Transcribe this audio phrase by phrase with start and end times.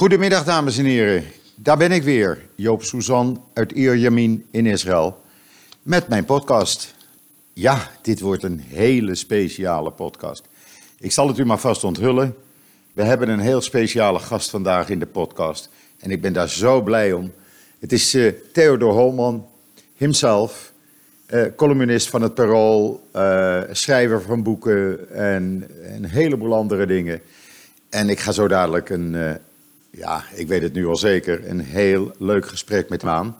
[0.00, 1.24] Goedemiddag, dames en heren.
[1.54, 5.20] Daar ben ik weer, Joop Suzan uit Ierjamin in Israël,
[5.82, 6.94] met mijn podcast.
[7.52, 10.44] Ja, dit wordt een hele speciale podcast.
[10.98, 12.34] Ik zal het u maar vast onthullen.
[12.92, 15.68] We hebben een heel speciale gast vandaag in de podcast.
[15.98, 17.32] En ik ben daar zo blij om.
[17.78, 19.46] Het is uh, Theodor Holman,
[19.96, 20.72] himself,
[21.30, 27.20] uh, columnist van het Parool, uh, schrijver van boeken en een heleboel andere dingen.
[27.88, 29.40] En ik ga zo dadelijk een,
[29.90, 33.36] ja, ik weet het nu al zeker, een heel leuk gesprek met hem aan.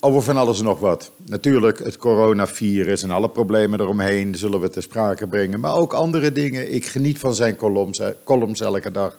[0.00, 1.12] over van alles en nog wat.
[1.26, 5.60] Natuurlijk het coronavirus en alle problemen eromheen zullen we ter sprake brengen.
[5.60, 6.74] Maar ook andere dingen.
[6.74, 9.18] Ik geniet van zijn columns, columns elke dag.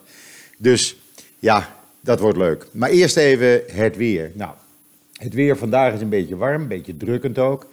[0.57, 0.97] Dus
[1.39, 2.67] ja, dat wordt leuk.
[2.71, 4.31] Maar eerst even het weer.
[4.33, 4.51] Nou,
[5.13, 7.65] het weer vandaag is een beetje warm, een beetje drukkend ook.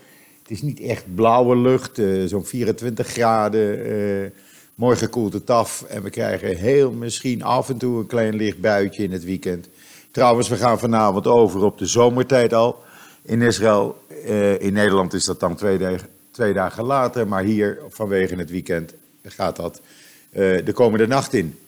[0.42, 4.32] Het is niet echt blauwe lucht, uh, zo'n 24 graden.
[4.76, 8.60] Morgen koelt het af en we krijgen heel misschien af en toe een klein licht
[8.60, 9.68] buitje in het weekend.
[10.10, 12.82] Trouwens, we gaan vanavond over op de zomertijd al
[13.22, 13.98] in Israël.
[14.26, 16.08] Uh, in Nederland is dat dan twee dagen,
[16.54, 19.80] dagen later, maar hier vanwege het weekend gaat dat
[20.64, 21.58] de komende nacht in.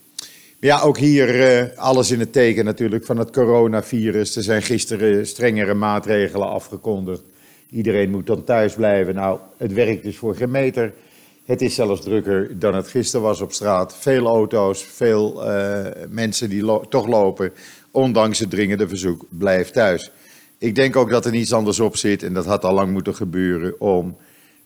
[0.60, 4.36] Ja, ook hier uh, alles in het teken natuurlijk van het coronavirus.
[4.36, 7.22] Er zijn gisteren strengere maatregelen afgekondigd.
[7.70, 9.14] Iedereen moet dan thuis blijven.
[9.14, 10.92] Nou, het werkt dus voor geen meter.
[11.48, 13.96] Het is zelfs drukker dan het gisteren was op straat.
[13.96, 17.52] Veel auto's, veel uh, mensen die toch lopen.
[17.90, 20.10] Ondanks het dringende verzoek, blijf thuis.
[20.58, 23.14] Ik denk ook dat er niets anders op zit, en dat had al lang moeten
[23.14, 24.16] gebeuren, om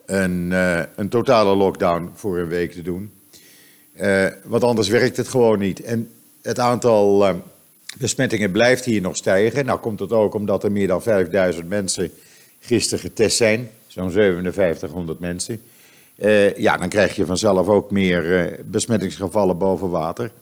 [0.07, 3.13] een, uh, een totale lockdown voor een week te doen.
[4.01, 5.81] Uh, want anders werkt het gewoon niet.
[5.81, 6.11] En
[6.43, 7.35] het aantal
[7.99, 9.65] besmettingen blijft hier nog stijgen.
[9.65, 12.11] Nou komt het ook omdat er meer dan 5000 mensen
[12.61, 13.71] gisteren getest zijn.
[13.87, 15.61] Zo'n 5700 mensen.
[16.19, 20.33] Uh, ja, dan krijg je vanzelf ook meer besmettingsgevallen boven water.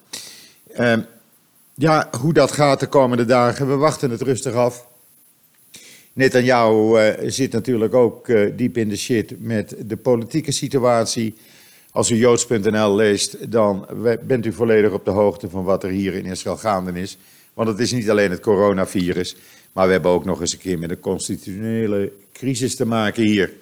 [1.74, 4.88] ja, hoe dat gaat de komende dagen, we wachten het rustig af.
[6.12, 8.26] Netanyahu zit natuurlijk ook
[8.56, 11.34] diep in de shit met de politieke situatie.
[11.92, 13.86] Als u joods.nl leest, dan
[14.26, 17.18] bent u volledig op de hoogte van wat er hier in Israël gaande is.
[17.54, 19.36] Want het is niet alleen het coronavirus,
[19.72, 23.52] maar we hebben ook nog eens een keer met een constitutionele crisis te maken hier.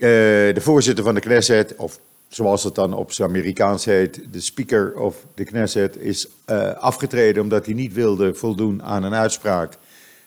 [0.00, 0.08] Uh,
[0.54, 4.98] de voorzitter van de Knesset, of zoals het dan op zijn Amerikaans heet, de Speaker
[4.98, 9.76] of the Knesset, is uh, afgetreden omdat hij niet wilde voldoen aan een uitspraak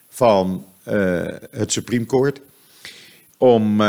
[0.08, 2.40] van uh, het Supreme Court.
[3.38, 3.82] Om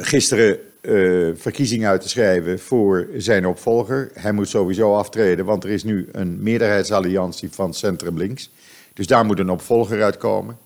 [0.00, 4.10] gisteren uh, verkiezing uit te schrijven voor zijn opvolger.
[4.14, 8.50] Hij moet sowieso aftreden, want er is nu een meerderheidsalliantie van Centrum Links.
[8.94, 10.58] Dus daar moet een opvolger uitkomen.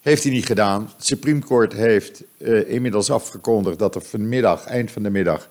[0.00, 0.90] Heeft hij niet gedaan.
[0.96, 5.50] Het Supreme Court heeft uh, inmiddels afgekondigd dat er vanmiddag, eind van de middag,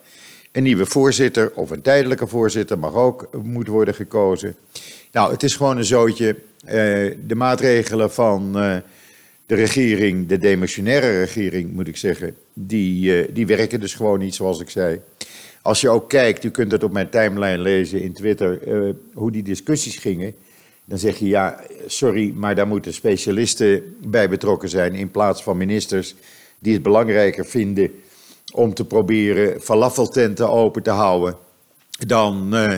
[0.51, 4.55] een nieuwe voorzitter of een tijdelijke voorzitter mag ook moet worden gekozen.
[5.11, 6.35] Nou, het is gewoon een zootje.
[6.65, 6.71] Uh,
[7.27, 8.51] de maatregelen van
[9.45, 14.59] de regering, de demissionaire regering moet ik zeggen, die, die werken dus gewoon niet zoals
[14.59, 15.01] ik zei.
[15.61, 18.59] Als je ook kijkt, u kunt het op mijn timeline lezen in Twitter,
[19.13, 20.35] hoe die discussies gingen.
[20.89, 25.57] Dan zeg je ja, sorry, maar daar moeten specialisten bij betrokken zijn in plaats van
[25.57, 26.15] ministers
[26.59, 27.91] die het belangrijker vinden
[28.53, 31.35] om te proberen falafeltenten open te houden
[32.07, 32.77] dan uh,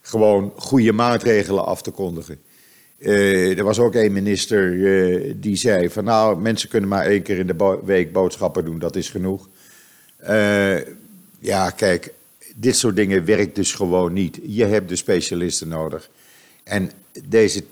[0.00, 2.40] gewoon goede maatregelen af te kondigen.
[2.98, 7.22] Uh, er was ook een minister uh, die zei van nou, mensen kunnen maar één
[7.22, 9.48] keer in de week boodschappen doen, dat is genoeg.
[11.40, 12.12] Ja, kijk,
[12.54, 14.38] dit soort dingen werkt dus gewoon niet.
[14.42, 16.10] Je hebt de specialisten nodig.
[16.68, 16.90] En
[17.24, 17.64] deze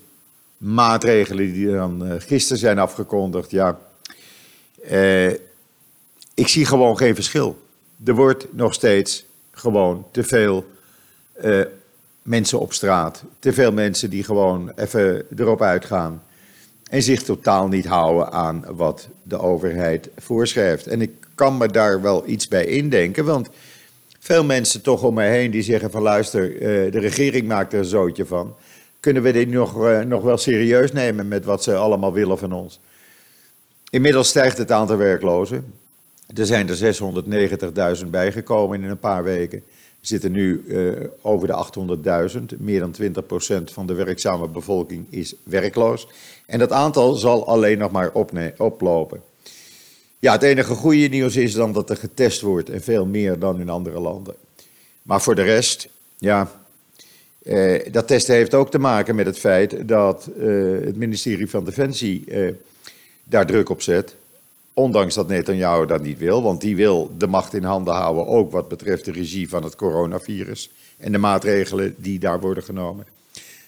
[0.57, 3.79] maatregelen die dan gisteren zijn afgekondigd, ja,
[6.35, 7.59] ik zie gewoon geen verschil.
[8.05, 10.65] Er wordt nog steeds gewoon te veel
[12.23, 13.23] mensen op straat.
[13.39, 16.23] Te veel mensen die gewoon even erop uitgaan.
[16.91, 20.87] En zich totaal niet houden aan wat de overheid voorschrijft.
[20.87, 23.49] En ik kan me daar wel iets bij indenken, want
[24.19, 27.79] veel mensen toch om mij heen die zeggen van luister, eh, de regering maakt er
[27.79, 28.55] een zootje van.
[29.07, 32.53] Kunnen we dit nog, eh, nog wel serieus nemen met wat ze allemaal willen van
[32.53, 32.81] ons?
[33.91, 35.75] Inmiddels stijgt het aantal werklozen.
[36.35, 39.63] Er zijn er 690.000 bijgekomen in een paar weken
[40.01, 40.93] zitten nu uh,
[41.23, 42.59] over de 800.000.
[42.59, 42.95] Meer dan
[43.71, 46.09] 20% van de werkzame bevolking is werkloos.
[46.47, 48.13] En dat aantal zal alleen nog maar
[48.57, 49.23] oplopen.
[50.19, 53.61] Ja, het enige goede nieuws is dan dat er getest wordt en veel meer dan
[53.61, 54.35] in andere landen.
[55.03, 55.89] Maar voor de rest,
[56.19, 56.51] ja,
[57.47, 60.47] eh, dat testen heeft ook te maken met het feit dat eh,
[60.85, 62.53] het ministerie van Defensie eh,
[63.25, 64.15] daar druk op zet.
[64.73, 68.53] Ondanks dat Netanyahu dat niet wil, want die wil de macht in handen houden, ook
[68.53, 73.07] wat betreft de regie van het coronavirus en de maatregelen die daar worden genomen.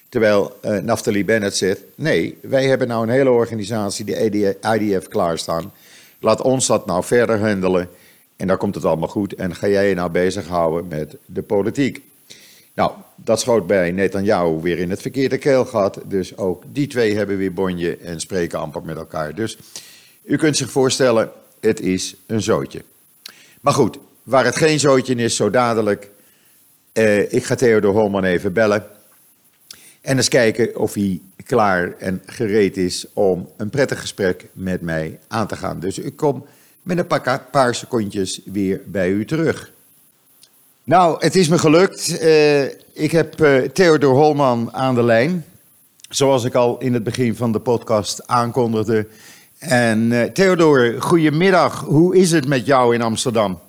[0.09, 0.53] Terwijl
[0.83, 5.71] Naftali Bennett zegt: nee, wij hebben nou een hele organisatie, de IDF, klaarstaan.
[6.19, 7.89] Laat ons dat nou verder handelen.
[8.35, 9.33] En dan komt het allemaal goed.
[9.33, 12.01] En ga jij je nou bezighouden met de politiek.
[12.79, 15.99] Nou, dat schoot bij Netanyahu weer in het verkeerde keelgat.
[16.05, 19.35] Dus ook die twee hebben weer bonje en spreken amper met elkaar.
[19.35, 19.57] Dus
[20.23, 22.83] u kunt zich voorstellen, het is een zootje.
[23.61, 26.09] Maar goed, waar het geen zootje is, zo dadelijk.
[26.91, 28.87] Eh, ik ga Theodor Holman even bellen.
[30.01, 35.19] En eens kijken of hij klaar en gereed is om een prettig gesprek met mij
[35.27, 35.79] aan te gaan.
[35.79, 36.45] Dus ik kom
[36.83, 39.71] met een paar, paar secondjes weer bij u terug.
[40.89, 42.21] Nou, het is me gelukt.
[42.21, 42.63] Uh,
[42.93, 45.45] ik heb uh, Theodor Holman aan de lijn.
[46.09, 49.07] Zoals ik al in het begin van de podcast aankondigde.
[49.59, 51.79] En uh, Theodor, goedemiddag.
[51.79, 53.59] Hoe is het met jou in Amsterdam?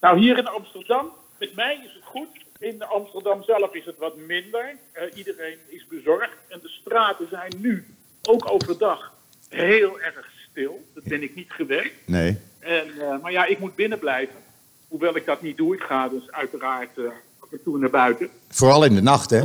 [0.00, 2.28] Nou, hier in Amsterdam, met mij is het goed.
[2.58, 4.76] In Amsterdam zelf is het wat minder.
[5.14, 6.36] iedereen is bezorgd.
[6.48, 7.84] En de straten zijn nu,
[8.22, 9.12] ook overdag,
[9.48, 10.84] heel erg stil.
[10.94, 11.92] Dat ben ik niet gewend.
[12.04, 12.38] Nee.
[12.58, 12.86] En,
[13.22, 14.42] maar ja, ik moet binnen blijven.
[14.92, 18.28] Hoewel ik dat niet doe, ik ga dus uiteraard uh, af en toe naar buiten.
[18.48, 19.38] Vooral in de nacht, hè?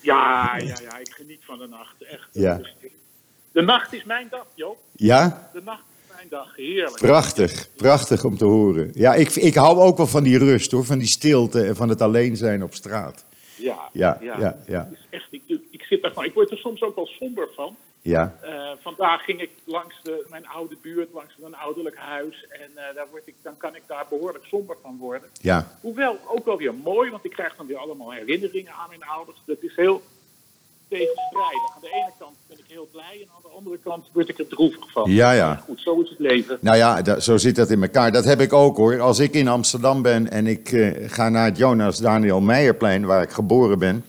[0.00, 2.02] ja, ja, ja, ik geniet van de nacht.
[2.02, 2.28] Echt.
[2.32, 2.60] Ja.
[3.52, 4.78] De nacht is mijn dag, Joop.
[4.92, 5.50] Ja?
[5.52, 6.96] De nacht is mijn dag, heerlijk.
[6.96, 8.90] Prachtig, prachtig om te horen.
[8.94, 10.84] Ja, ik, ik hou ook wel van die rust, hoor.
[10.84, 13.24] Van die stilte en van het alleen zijn op straat.
[13.56, 14.58] Ja, ja, ja.
[14.66, 14.88] ja.
[15.10, 17.76] Echt, ik, ik, zit ik word er soms ook wel somber van.
[18.08, 18.34] Ja.
[18.44, 22.46] Uh, vandaag ging ik langs de, mijn oude buurt, langs een ouderlijk huis.
[22.48, 25.28] En uh, daar word ik, dan kan ik daar behoorlijk somber van worden.
[25.40, 25.66] Ja.
[25.80, 29.38] Hoewel ook wel weer mooi, want ik krijg dan weer allemaal herinneringen aan mijn ouders.
[29.46, 30.02] Dat is heel
[30.88, 31.74] tegenstrijdig.
[31.74, 34.38] Aan de ene kant ben ik heel blij en aan de andere kant word ik
[34.38, 35.10] er droevig van.
[35.10, 35.48] Ja, ja.
[35.48, 36.58] Maar goed, zo is het leven.
[36.60, 38.12] Nou ja, dat, zo zit dat in elkaar.
[38.12, 39.00] Dat heb ik ook hoor.
[39.00, 43.22] Als ik in Amsterdam ben en ik uh, ga naar het Jonas Daniel Meijerplein, waar
[43.22, 44.04] ik geboren ben.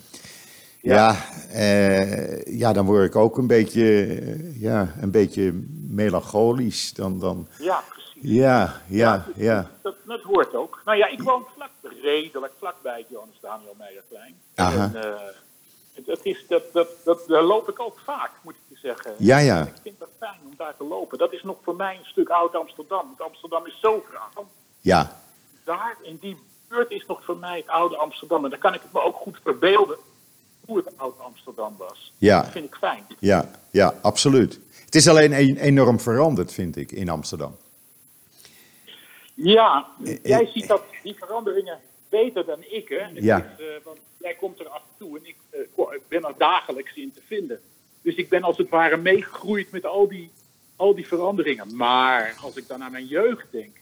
[0.82, 1.16] Ja, ja,
[1.54, 5.52] uh, ja, dan word ik ook een beetje, uh, ja, een beetje
[5.90, 6.94] melancholisch.
[6.94, 7.48] Dan, dan...
[7.58, 8.22] Ja, precies.
[8.22, 9.44] Ja, ja, ja.
[9.44, 9.72] ja.
[9.82, 10.82] Dat, dat, hoort ook.
[10.86, 11.70] Nou ja, ik woon vlak,
[12.02, 14.36] redelijk vlakbij het Jonas Daniel Meijerplein.
[14.56, 14.92] Aha.
[14.94, 18.88] En, uh, dat is, dat, dat, dat, daar loop ik ook vaak, moet ik je
[18.88, 19.14] zeggen.
[19.18, 19.62] Ja, ja.
[19.62, 21.18] Ik vind het fijn om daar te lopen.
[21.18, 23.06] Dat is nog voor mij een stuk oud Amsterdam.
[23.06, 24.46] Want Amsterdam is zo graag.
[24.80, 25.22] Ja.
[25.64, 26.38] Daar, in die
[26.68, 28.44] buurt, is nog voor mij het oude Amsterdam.
[28.44, 29.98] En daar kan ik het me ook goed verbeelden
[30.70, 32.14] hoe het oud Amsterdam was.
[32.18, 32.42] Ja.
[32.42, 33.04] Dat vind ik fijn.
[33.20, 34.60] Ja, ja, absoluut.
[34.86, 37.58] Het is alleen enorm veranderd, vind ik, in Amsterdam.
[39.34, 39.88] Ja,
[40.24, 41.80] jij ziet dat, die veranderingen
[42.10, 42.90] beter dan ik.
[42.90, 43.08] Hè?
[43.14, 43.38] Ja.
[43.38, 45.36] Is, uh, want jij komt er af en toe en ik,
[45.78, 47.60] uh, ben er dagelijks in te vinden.
[48.02, 50.32] Dus ik ben als het ware meegegroeid met al die,
[50.76, 51.76] al die veranderingen.
[51.76, 53.76] Maar als ik dan aan mijn jeugd denk,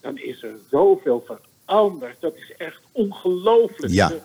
[0.00, 1.24] dan is er zoveel
[1.64, 2.20] veranderd.
[2.20, 3.92] Dat is echt ongelooflijk.
[3.92, 4.08] Ja.
[4.08, 4.20] De,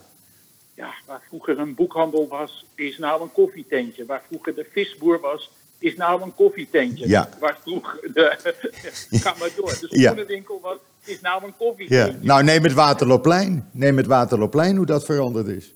[0.77, 4.05] ja, waar vroeger een boekhandel was, is nou een koffietentje.
[4.05, 7.07] Waar vroeger de visboer was, is nou een koffietentje.
[7.07, 7.29] Ja.
[7.39, 8.55] Waar vroeger de,
[9.23, 10.09] ga maar door, de Ja.
[10.11, 11.53] schoenenwinkel was, is nou een Ja.
[11.57, 12.17] koffietentje.
[12.21, 13.69] Nou, neem het Waterloopplein.
[13.71, 15.73] Neem het Waterloopplein, hoe dat veranderd is.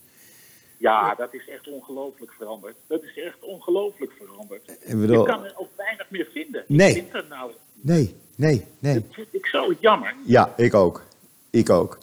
[0.77, 2.75] Ja, dat is echt ongelooflijk veranderd.
[2.87, 4.69] Dat is echt ongelooflijk veranderd.
[4.81, 6.63] Ik bedoel- Je kan er ook weinig meer vinden.
[6.67, 6.93] Nee.
[6.93, 7.51] Vind er nou,
[7.81, 8.93] Nee, nee, nee.
[8.93, 10.15] dat vind ik zo jammer.
[10.25, 11.03] Ja, ik ook.
[11.49, 11.97] Ik ook.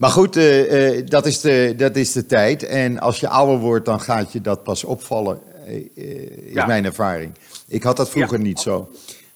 [0.00, 2.62] Maar goed, eh, eh, dat, is de, dat is de tijd.
[2.62, 6.66] En als je ouder wordt, dan gaat je dat pas opvallen, eh, is Ja.
[6.66, 7.32] mijn ervaring.
[7.68, 8.44] Ik had dat vroeger Ja.
[8.44, 8.90] niet zo.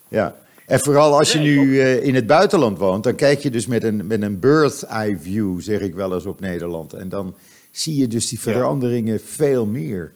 [0.09, 0.35] Ja.
[0.67, 4.07] En vooral als je nu in het buitenland woont, dan kijk je dus met een,
[4.07, 6.93] met een bird's eye view, zeg ik wel eens op Nederland.
[6.93, 7.35] En dan
[7.71, 10.13] zie je dus die veranderingen veel meer.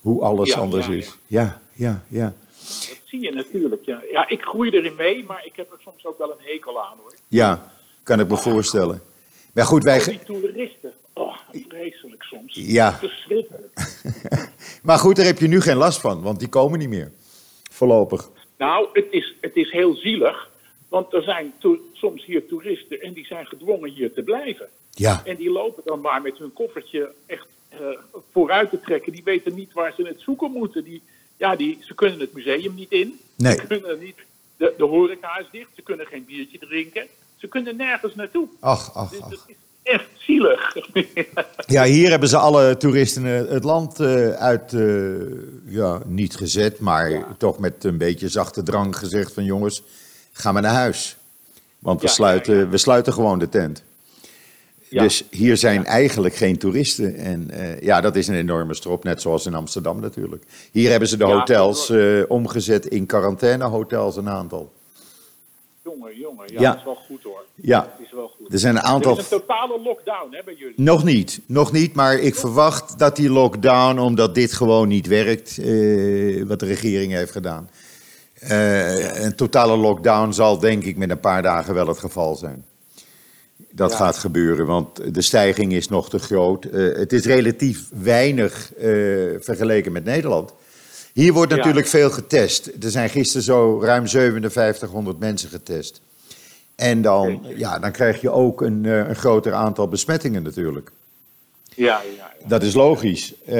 [0.00, 1.16] Hoe alles anders is.
[1.26, 2.32] Ja, ja, ja.
[2.68, 3.84] Dat zie je natuurlijk.
[3.84, 4.02] Ja.
[4.12, 6.96] ja, ik groei erin mee, maar ik heb er soms ook wel een hekel aan
[7.02, 7.14] hoor.
[7.28, 7.72] Ja,
[8.02, 9.00] kan ik me voorstellen.
[9.54, 10.04] Maar goed, wij...
[10.04, 10.92] Die toeristen.
[11.12, 11.36] Oh,
[11.68, 12.54] vreselijk soms.
[12.54, 12.98] Ja.
[12.98, 13.76] Verschrikkelijk.
[14.82, 17.12] Maar goed, daar heb je nu geen last van, want die komen niet meer.
[17.70, 18.30] Voorlopig.
[18.58, 20.50] Nou, het is, het is heel zielig.
[20.88, 21.52] Want er zijn
[21.92, 24.68] soms hier toeristen en die zijn gedwongen hier te blijven.
[24.90, 27.78] Ja, En die lopen dan maar met hun koffertje echt eh,
[28.32, 29.12] vooruit te trekken.
[29.12, 30.84] Die weten niet waar ze het zoeken moeten.
[30.84, 31.02] Die,
[31.36, 33.20] ja, die, ze kunnen het museum niet in.
[33.36, 33.54] Nee.
[33.54, 34.16] Ze kunnen niet,
[34.56, 35.70] de, de horeca is dicht.
[35.74, 37.06] Ze kunnen geen biertje drinken.
[37.38, 38.48] Ze kunnen nergens naartoe.
[38.60, 39.32] ach, ach, Dus ach.
[39.32, 40.76] is echt zielig.
[41.66, 44.80] Ja, hier hebben ze alle toeristen eh, het land eh, uit, eh,
[45.64, 49.82] ja, niet gezet, maar toch met een beetje zachte drang gezegd van jongens,
[50.32, 51.16] ga maar naar huis.
[51.78, 53.82] Want we, Ja, sluiten, ja, we sluiten gewoon de tent.
[54.88, 55.02] Ja.
[55.02, 57.16] Dus hier zijn eigenlijk geen toeristen.
[57.16, 60.44] En ja, dat is een enorme strop, net zoals in Amsterdam natuurlijk.
[60.72, 61.92] Hier hebben ze de hotels
[62.28, 64.72] omgezet in quarantainehotels, een aantal.
[65.90, 66.44] Jongen, Jongen.
[66.52, 66.68] Ja, Ja.
[66.70, 67.44] dat is wel goed hoor.
[67.54, 68.52] Ja, Het is wel goed.
[68.52, 69.12] er zijn een Er aantal...
[69.12, 70.74] is een totale lockdown hè, bij jullie.
[70.76, 75.58] Nog niet, nog niet, maar ik verwacht dat die lockdown, omdat dit gewoon niet werkt,
[75.58, 77.70] eh, wat de regering heeft gedaan.
[78.38, 82.64] eh, een totale lockdown zal denk ik met een paar dagen wel het geval zijn.
[83.70, 83.96] Dat Ja.
[83.96, 86.64] gaat gebeuren, want de stijging is nog te groot.
[86.64, 88.72] Eh, het is relatief weinig
[89.40, 90.52] vergeleken met Nederland.
[91.18, 91.56] Hier wordt Ja.
[91.56, 92.66] natuurlijk veel getest.
[92.66, 96.00] Er zijn gisteren zo ruim 5700 mensen getest.
[96.76, 100.90] En dan, ja, dan krijg je ook een, eh, een groter aantal besmettingen natuurlijk.
[101.74, 101.84] Ja,
[102.16, 102.48] ja, ja.
[102.48, 103.34] Dat is logisch.
[103.44, 103.56] Eh,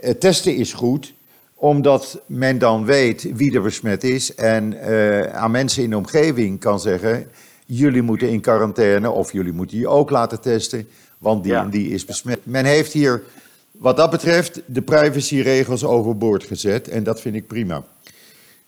[0.00, 1.12] het testen is goed,
[1.54, 6.60] omdat men dan weet wie er besmet is en eh, aan mensen in de omgeving
[6.60, 7.30] kan zeggen:
[7.66, 10.88] jullie moeten in quarantaine of jullie moeten je ook laten testen,
[11.18, 12.38] want die en die is besmet.
[12.42, 13.22] Men heeft hier,
[13.80, 17.82] wat dat betreft, de privacyregels overboord gezet en dat vind ik prima.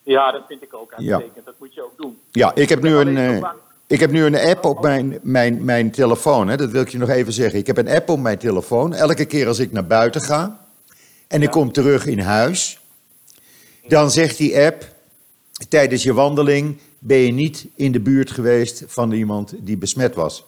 [0.03, 1.15] Ja, dat vind ik ook Ja.
[1.15, 1.45] uitstekend.
[1.47, 2.19] Dat moet je ook doen.
[2.31, 3.51] Ja, ik heb nu een, eh,
[3.87, 6.49] ik heb nu een app op mijn, mijn, mijn telefoon.
[6.49, 7.59] Hè, dat wil ik je nog even zeggen.
[7.59, 8.95] Ik heb een app op mijn telefoon.
[8.95, 10.61] Elke keer als ik naar buiten ga
[11.29, 11.51] en ik Ja.
[11.61, 12.81] kom terug in huis,
[13.89, 14.85] dan zegt die app
[15.69, 20.45] tijdens je wandeling ben je niet in de buurt geweest van iemand die besmet was.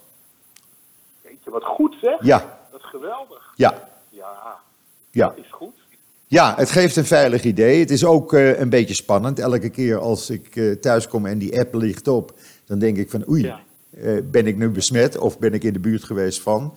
[1.22, 2.16] Weet je wat goed zeg?
[2.20, 3.52] Ja, Dat is geweldig.
[3.56, 3.88] ja, Ja,
[5.14, 5.26] ja.
[5.28, 5.72] dat is goed.
[6.26, 7.80] Ja, het geeft een veilig idee.
[7.80, 9.38] Het is ook eh, een beetje spannend.
[9.38, 12.32] Elke keer als ik eh, thuis kom en die app ligt op,
[12.66, 13.60] dan denk ik van oei, Ja.
[14.00, 16.74] eh, ben ik nu besmet of ben ik in de buurt geweest van?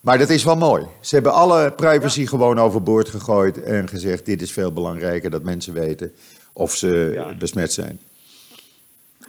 [0.00, 0.84] Maar dat is wel mooi.
[1.00, 5.72] Ze hebben alle privacy gewoon overboord gegooid en gezegd dit is veel belangrijker dat mensen
[5.72, 6.12] weten
[6.52, 7.34] of ze Ja.
[7.38, 8.00] besmet zijn.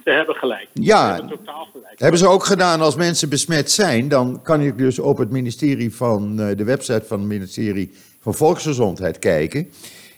[0.04, 0.68] Ze hebben gelijk.
[0.72, 1.06] Ja.
[1.14, 1.98] Ze hebben totaal gelijk.
[1.98, 5.94] Hebben ze ook gedaan als mensen besmet zijn, dan kan ik dus op het ministerie
[5.94, 9.72] van de website van het ministerie van Volksgezondheid kijken.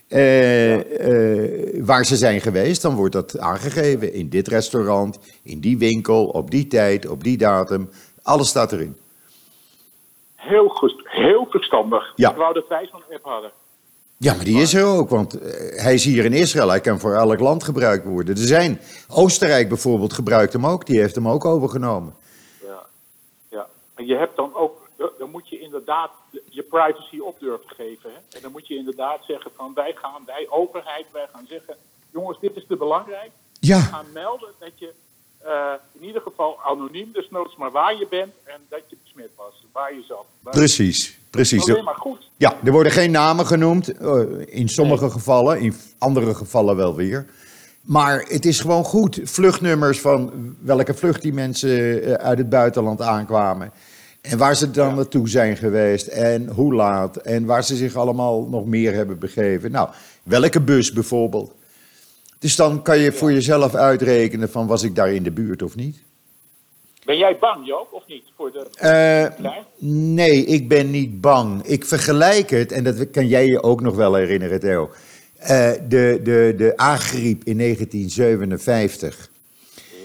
[0.09, 4.13] eh, eh, waar ze zijn geweest, dan wordt dat aangegeven.
[4.13, 7.91] In dit restaurant, in die winkel, op die tijd, op die datum.
[8.23, 8.97] Alles staat erin.
[10.35, 10.95] Heel goed.
[11.05, 12.13] Heel verstandig.
[12.17, 12.31] Ja.
[12.31, 13.51] Ik wou dat wij zo'n app hadden.
[14.17, 16.69] Ja, maar die is er ook, want eh, hij is hier in Israël.
[16.69, 18.35] Hij kan voor elk land gebruikt worden.
[18.35, 20.87] Er zijn, Oostenrijk bijvoorbeeld gebruikt hem ook.
[20.87, 22.15] Die heeft hem ook overgenomen.
[22.63, 22.87] Ja.
[23.51, 23.67] ja.
[23.95, 26.11] En je hebt dan ook, dan moet je inderdaad
[26.55, 28.11] je privacy op durven geven.
[28.11, 28.37] Hè?
[28.37, 31.75] En dan moet je inderdaad zeggen van wij gaan, wij overheid, wij gaan zeggen,
[32.13, 33.31] jongens, dit is te belangrijk.
[33.61, 34.93] We Ja, gaan melden dat je
[35.39, 39.65] eh, in ieder geval anoniem, desnoods maar waar je bent en dat je besmet was,
[39.73, 40.25] waar je zat.
[40.41, 41.19] Waar- precies.
[41.31, 41.71] precies.
[41.71, 42.31] Alleen maar goed.
[42.37, 43.89] Ja, er worden geen namen genoemd.
[43.99, 47.27] eh, In sommige gevallen, in andere gevallen wel weer.
[47.81, 49.21] Maar het is gewoon goed.
[49.25, 53.73] Vluchtnummers van welke vlucht die mensen eh, uit het buitenland aankwamen.
[54.31, 56.07] En waar ze dan naartoe zijn geweest.
[56.07, 57.17] En hoe laat.
[57.17, 59.71] En waar ze zich allemaal nog meer hebben begeven.
[59.71, 59.89] Nou,
[60.23, 61.55] welke bus bijvoorbeeld.
[62.39, 65.77] Dus dan kan je voor jezelf uitrekenen van was ik daar in de buurt of
[65.77, 66.03] niet.
[67.05, 68.25] Ben jij bang, Joop, of niet?
[68.37, 68.67] Voor de,
[69.37, 69.65] Klaar?
[69.79, 71.63] nee, ik ben niet bang.
[71.63, 74.91] Ik vergelijk het, en dat kan jij je ook nog wel herinneren, Theo.
[75.37, 79.31] Eh, de, de, de aangriep in 1957.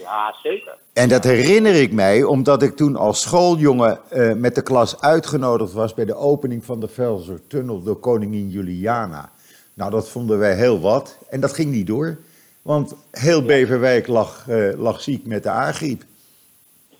[0.02, 0.76] Ja, zeker.
[1.00, 5.72] En dat herinner ik mij omdat ik toen als schooljongen eh, met de klas uitgenodigd
[5.72, 9.30] was bij de opening van de Velsertunnel door koningin Juliana.
[9.74, 12.18] Nou, dat vonden wij heel wat en dat ging niet door.
[12.62, 16.02] Want heel Beverwijk lag, eh, lag ziek met de aangriep.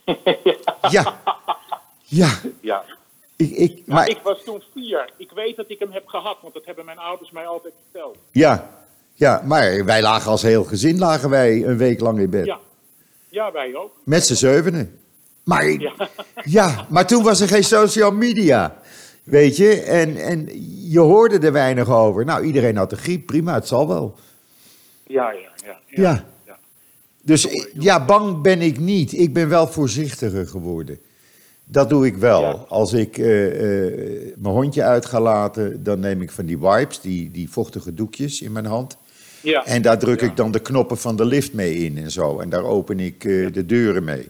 [0.90, 1.20] Ja,
[2.02, 2.30] ja,
[2.60, 2.84] Ja.
[3.36, 5.10] ik, ik, Maar maar ik was toen vier.
[5.16, 8.16] Ik weet dat ik hem heb gehad, want dat hebben mijn ouders mij altijd verteld.
[8.30, 8.70] Ja,
[9.14, 12.44] ja, maar wij lagen als heel gezin lagen wij een week lang in bed.
[12.44, 12.58] Ja.
[13.30, 13.90] Ja, wij ook.
[14.04, 14.98] Met z'n zevenen.
[15.44, 15.92] Maar, ja.
[16.44, 16.86] Ja.
[16.88, 18.76] maar toen was er geen social media.
[19.22, 20.48] Weet je, en, en
[20.90, 22.24] je hoorde er weinig over.
[22.24, 24.14] Nou, iedereen had de griep, prima, het zal wel.
[25.06, 25.78] Ja, ja, ja.
[25.86, 26.24] Ja.
[26.46, 26.58] ja.
[27.22, 29.12] Dus ik- ja, bang ben ik niet.
[29.12, 30.98] Ik ben wel voorzichtiger geworden.
[31.64, 32.42] Dat doe ik wel.
[32.68, 33.46] Als ik eh,
[33.86, 37.94] eh, mijn hondje uit ga laten, dan neem ik van die wipes, die, die vochtige
[37.94, 38.96] doekjes in mijn hand.
[39.42, 39.64] Ja.
[39.66, 40.26] En daar druk Ja.
[40.26, 42.40] ik dan de knoppen van de lift mee in en zo.
[42.40, 44.28] En daar open ik eh, de deuren mee.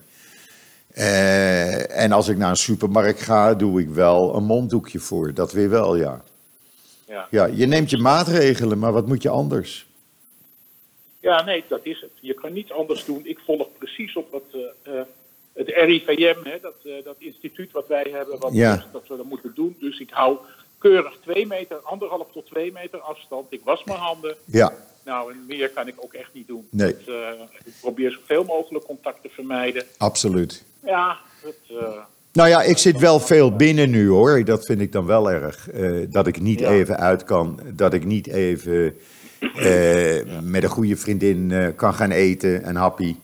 [0.95, 5.35] Eh, en als ik naar een supermarkt ga, doe ik wel een monddoekje voor.
[5.35, 6.23] Dat weer wel, ja.
[7.09, 7.27] Ja.
[7.31, 9.89] Ja, je neemt je maatregelen, maar wat moet je anders?
[11.21, 12.11] ja, nee, dat is het.
[12.21, 13.21] Je kan niet anders doen.
[13.25, 14.43] Ik volg precies op wat,
[14.83, 14.93] eh,
[15.53, 16.75] het RIVM, hè, dat,
[17.05, 18.85] dat instituut wat wij hebben, wat Ja.
[18.93, 19.77] dat we dat moeten doen.
[19.81, 20.37] Dus ik hou
[20.81, 23.47] keurig twee meter, anderhalf tot twee meter afstand.
[23.53, 24.35] Ik was mijn handen.
[24.45, 24.73] Ja,
[25.05, 26.67] Nou, en meer kan ik ook echt niet doen.
[26.71, 26.97] Nee.
[27.07, 27.31] Dat, eh,
[27.65, 29.85] ik probeer zoveel mogelijk contact te vermijden.
[29.99, 30.65] absoluut.
[30.85, 31.93] Ja, dat, eh,
[32.33, 34.45] Nou ja, ik zit wel veel binnen nu hoor.
[34.45, 35.71] Dat vind ik dan wel erg.
[35.71, 36.71] eh, dat ik niet Ja.
[36.71, 37.61] even uit kan.
[37.75, 38.97] Dat ik niet even
[40.43, 43.17] met een goede vriendin kan gaan eten, een happy.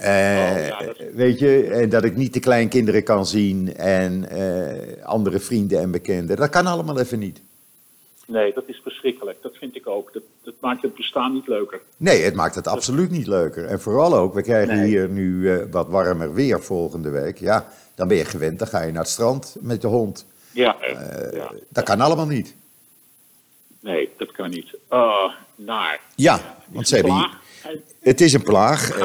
[0.00, 5.40] Ja, dat- Weet je, en dat ik niet de kleinkinderen kan zien en eh, andere
[5.40, 6.36] vrienden en bekenden.
[6.36, 7.40] Dat kan allemaal even niet.
[8.26, 9.42] Nee, dat is verschrikkelijk.
[9.42, 10.12] Dat vind ik ook.
[10.12, 11.80] Dat, dat maakt het bestaan niet leuker.
[11.96, 13.64] Nee, het maakt het absoluut niet leuker.
[13.64, 14.86] En vooral ook, we krijgen Nee.
[14.86, 17.38] hier nu eh, wat warmer weer volgende week.
[17.38, 20.26] Ja, dan ben je gewend, dan ga je naar het strand met de hond.
[20.52, 20.76] Ja,
[21.32, 21.52] ja.
[21.68, 22.54] Dat kan allemaal niet.
[23.80, 24.76] nee, dat kan niet.
[24.88, 26.00] Oh, naar.
[26.14, 27.38] Ja, want ze hebben hier,
[28.00, 28.98] het is een plaag.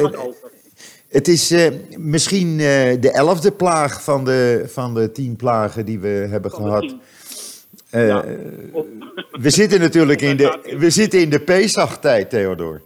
[1.12, 6.00] Het is eh, misschien eh, de elfde plaag van de, van de tien plagen die
[6.00, 6.96] we hebben Van gehad.
[7.90, 8.26] Eh, Ja.
[9.32, 12.82] We zitten natuurlijk in de, we zitten in de Pesach-tijd, Theodor.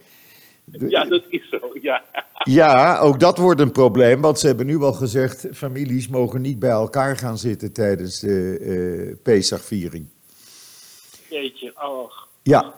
[0.88, 1.60] ja, dat is zo.
[1.82, 2.04] Ja.
[2.44, 5.48] Ja, ook dat wordt een probleem, want ze hebben nu al gezegd...
[5.54, 10.08] families mogen niet bij elkaar gaan zitten tijdens de eh Pesach-viering.
[11.30, 12.28] Jeetje, ach.
[12.44, 12.74] Ja.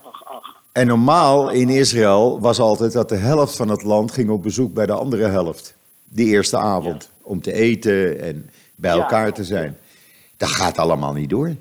[0.78, 4.74] En normaal in Israël was altijd dat de helft van het land ging op bezoek
[4.74, 5.74] bij de andere helft.
[6.04, 9.02] Die eerste avond, om te eten en bij Ja.
[9.02, 9.78] elkaar te zijn.
[10.38, 11.56] Dat gaat allemaal niet door.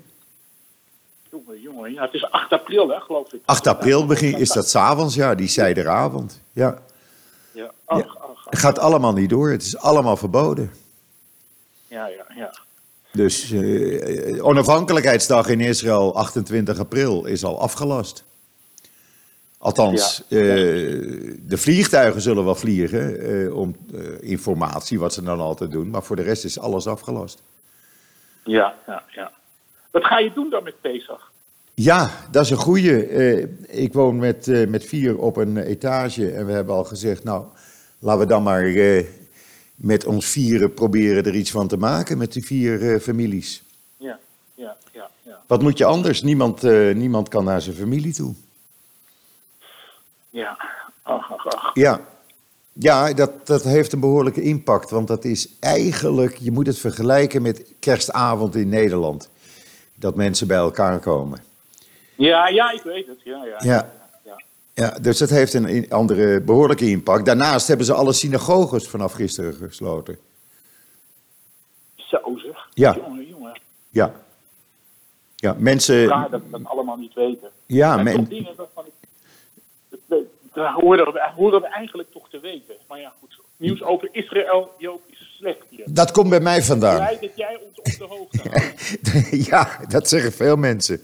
[1.31, 1.93] Jongen, jongen.
[1.93, 3.41] Ja, het is 8 april, hè, geloof ik.
[3.45, 6.41] 8 april begin, is dat s'avonds, ja, die zijderavond.
[6.51, 6.77] Ja,
[7.51, 8.45] Ja, ach, ach, ach.
[8.49, 10.71] het gaat allemaal niet door, het is allemaal verboden.
[11.87, 12.53] Ja, ja, ja.
[13.11, 18.23] Dus eh, onafhankelijkheidsdag in Israël, 28 april, is al afgelast.
[19.59, 20.39] Althans, eh,
[21.41, 25.89] de vliegtuigen zullen wel vliegen eh, om eh, informatie, wat ze dan altijd doen.
[25.89, 27.43] Maar voor de rest is alles afgelast.
[28.43, 29.31] Ja, ja, ja.
[29.91, 31.31] Wat ga je doen dan met Pesach?
[31.73, 33.05] Ja, dat is een goeie.
[33.05, 37.45] Eh, ik woon met, met vier op een etage en we hebben al gezegd, nou,
[37.99, 38.73] laten we dan maar
[39.75, 43.63] met ons vieren proberen er iets van te maken met die vier families.
[43.97, 44.19] Ja,
[44.55, 45.41] ja, ja, ja.
[45.47, 46.21] Wat moet je anders?
[46.21, 46.61] Niemand,
[46.93, 48.33] niemand kan naar zijn familie toe.
[50.37, 50.57] Ja,
[51.03, 51.71] ach, ach, ach.
[51.73, 51.99] Ja,
[52.73, 54.89] ja dat, dat heeft een behoorlijke impact.
[54.89, 59.29] Want dat is eigenlijk, je moet het vergelijken met kerstavond in Nederland.
[59.95, 61.39] Dat mensen bij elkaar komen.
[62.15, 63.21] Ja, ja, ik weet het.
[63.23, 63.57] Ja, ja.
[63.59, 63.91] Ja.
[64.25, 64.41] ja.
[64.73, 67.25] Ja, dus dat heeft een andere behoorlijke impact.
[67.25, 70.17] Daarnaast hebben ze alle synagoges vanaf gisteren gesloten.
[71.95, 72.67] Zo zeg.
[72.73, 72.95] Ja.
[72.95, 73.59] Jongen, jongen.
[73.89, 74.13] Ja.
[75.35, 76.07] Ja, mensen.
[76.07, 77.49] Raar dat we dat allemaal niet weten.
[77.65, 78.91] Ja, En toch men, dingen waarvan ik...
[80.63, 82.75] dat we- horen we, horen we eigenlijk toch te weten.
[82.87, 83.39] Maar ja, goed.
[83.57, 85.83] Nieuws over Israël, Joop, is slecht hier.
[85.85, 86.95] dat komt bij mij vandaan.
[86.95, 89.45] Blij dat jij ons op de hoogte houdt.
[89.49, 91.01] ja, dat zeggen veel mensen.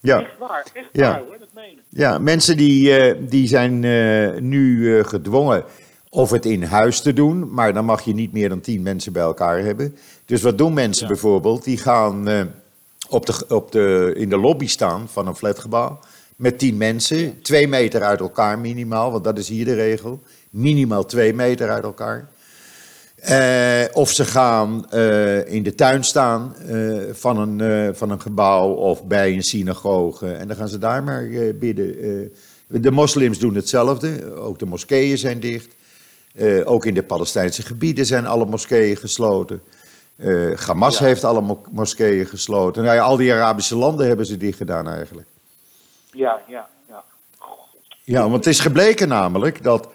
[0.00, 0.20] Ja.
[0.20, 1.10] Echt waar, echt Ja.
[1.10, 1.78] waar hoor, dat meen ik.
[1.88, 5.64] Ja, mensen die, eh, die zijn eh, nu eh, gedwongen
[6.10, 9.12] of het in huis te doen, maar dan mag je niet meer dan tien mensen
[9.12, 9.96] bij elkaar hebben.
[10.24, 11.12] Dus wat doen mensen Ja.
[11.12, 11.64] bijvoorbeeld?
[11.64, 12.28] Die gaan
[13.08, 15.98] op de, op de, in de lobby staan van een flatgebouw
[16.38, 20.20] met tien mensen, twee meter uit elkaar minimaal, want dat is hier de regel.
[20.50, 22.28] Minimaal twee meter uit elkaar.
[23.14, 28.72] Eh, of ze gaan eh, in de tuin staan eh, van, een, van een gebouw
[28.72, 30.32] of bij een synagoge.
[30.32, 32.32] En dan gaan ze daar maar bidden.
[32.66, 34.34] De moslims doen hetzelfde.
[34.34, 35.74] Ook de moskeeën zijn dicht.
[36.64, 39.60] Ook in de Palestijnse gebieden zijn alle moskeeën gesloten.
[40.56, 41.04] Hamas Ja.
[41.04, 42.82] heeft alle mo- moskeeën gesloten.
[42.82, 45.26] Nou ja, al die Arabische landen hebben ze dicht gedaan eigenlijk.
[46.10, 47.04] Ja, ja, ja.
[48.04, 49.88] Ja, want het is gebleken namelijk dat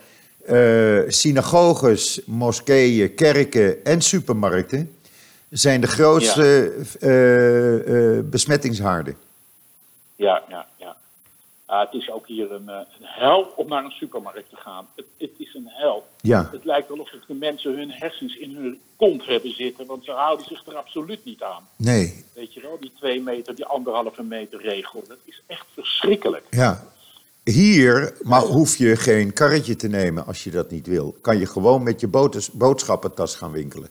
[0.45, 4.97] eh, synagoges, moskeeën, kerken en supermarkten
[5.49, 9.15] zijn de grootste eh, eh, besmettingshaarden.
[10.15, 10.65] Ja, ja,
[11.73, 11.79] ja.
[11.91, 14.87] Het is ook hier een, eh, een hel om naar een supermarkt te gaan.
[14.95, 16.07] Het, het is een hel.
[16.21, 20.05] Ja, Het lijkt wel alsof de mensen hun hersens in hun kont hebben zitten, want
[20.05, 21.67] ze houden zich er absoluut niet aan.
[21.75, 25.03] nee, Weet je wel, die twee meter, die anderhalve meter regel.
[25.07, 26.45] Dat is echt verschrikkelijk.
[26.49, 26.91] ja.
[27.43, 31.15] Hier maar hoef je geen karretje te nemen als je dat niet wil.
[31.21, 32.07] Kan je gewoon met je
[32.53, 33.89] boodschappentas gaan winkelen.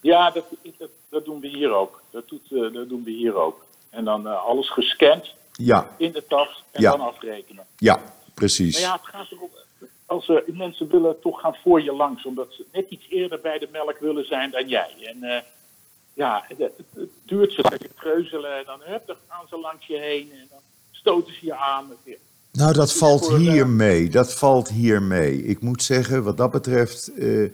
[0.00, 0.44] Ja, dat,
[0.78, 2.02] dat, dat doen we hier ook.
[2.10, 3.64] Dat, doet, eh, dat doen we hier ook.
[3.90, 6.90] En dan eh, alles gescand Ja, in de tas en Ja.
[6.90, 7.66] dan afrekenen.
[7.76, 8.02] ja,
[8.34, 8.80] precies.
[8.80, 9.50] Maar ja, het gaat erom.
[10.06, 13.58] Als eh, mensen willen toch gaan voor je langs, omdat ze net iets eerder bij
[13.58, 14.94] de melk willen zijn dan jij.
[15.02, 15.42] En eh,
[16.14, 19.58] ja, het, het, het duurt ze dat je treuzelen en dan hup, dan gaan ze
[19.58, 21.92] langs je heen en dan stoten ze je aan.
[22.52, 24.08] Nou, dat valt voor, hier eh, mee.
[24.08, 25.44] Dat valt hier mee.
[25.44, 27.50] Ik moet zeggen, wat dat betreft eh,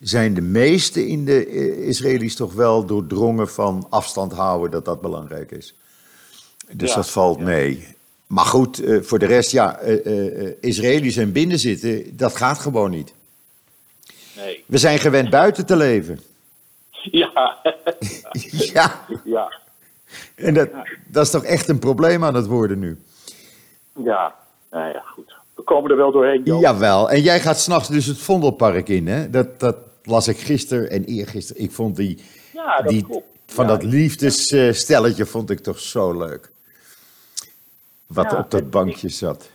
[0.00, 5.00] zijn de meesten in de eh, Israëli's toch wel doordrongen van afstand houden, dat dat
[5.00, 5.74] belangrijk is.
[6.72, 7.44] Dus Ja, dat valt ja.
[7.44, 7.94] mee.
[8.26, 12.58] Maar goed, eh, voor de rest, ja, eh, eh, Israëli's en binnen zitten, dat gaat
[12.58, 13.14] gewoon niet.
[14.36, 14.64] Nee.
[14.66, 16.20] We zijn gewend buiten te leven.
[17.10, 17.56] Ja,
[18.72, 19.52] ja, ja,
[20.34, 20.68] en dat,
[21.06, 22.98] dat is toch echt een probleem aan het worden nu.
[24.04, 24.34] ja.
[24.70, 25.34] Nou ja, goed.
[25.54, 26.42] we komen er wel doorheen.
[26.44, 26.60] Joop.
[26.60, 29.30] Jawel, en jij gaat s'nachts dus het Vondelpark in, hè?
[29.30, 31.62] Dat, dat las ik gisteren en eergisteren.
[31.62, 32.18] Ik vond die,
[32.52, 33.24] Ja, dat die klopt.
[33.46, 36.50] van Ja, dat liefdesstelletje vond ik toch zo leuk.
[38.06, 39.50] Wat Ja, op dat bankje zat.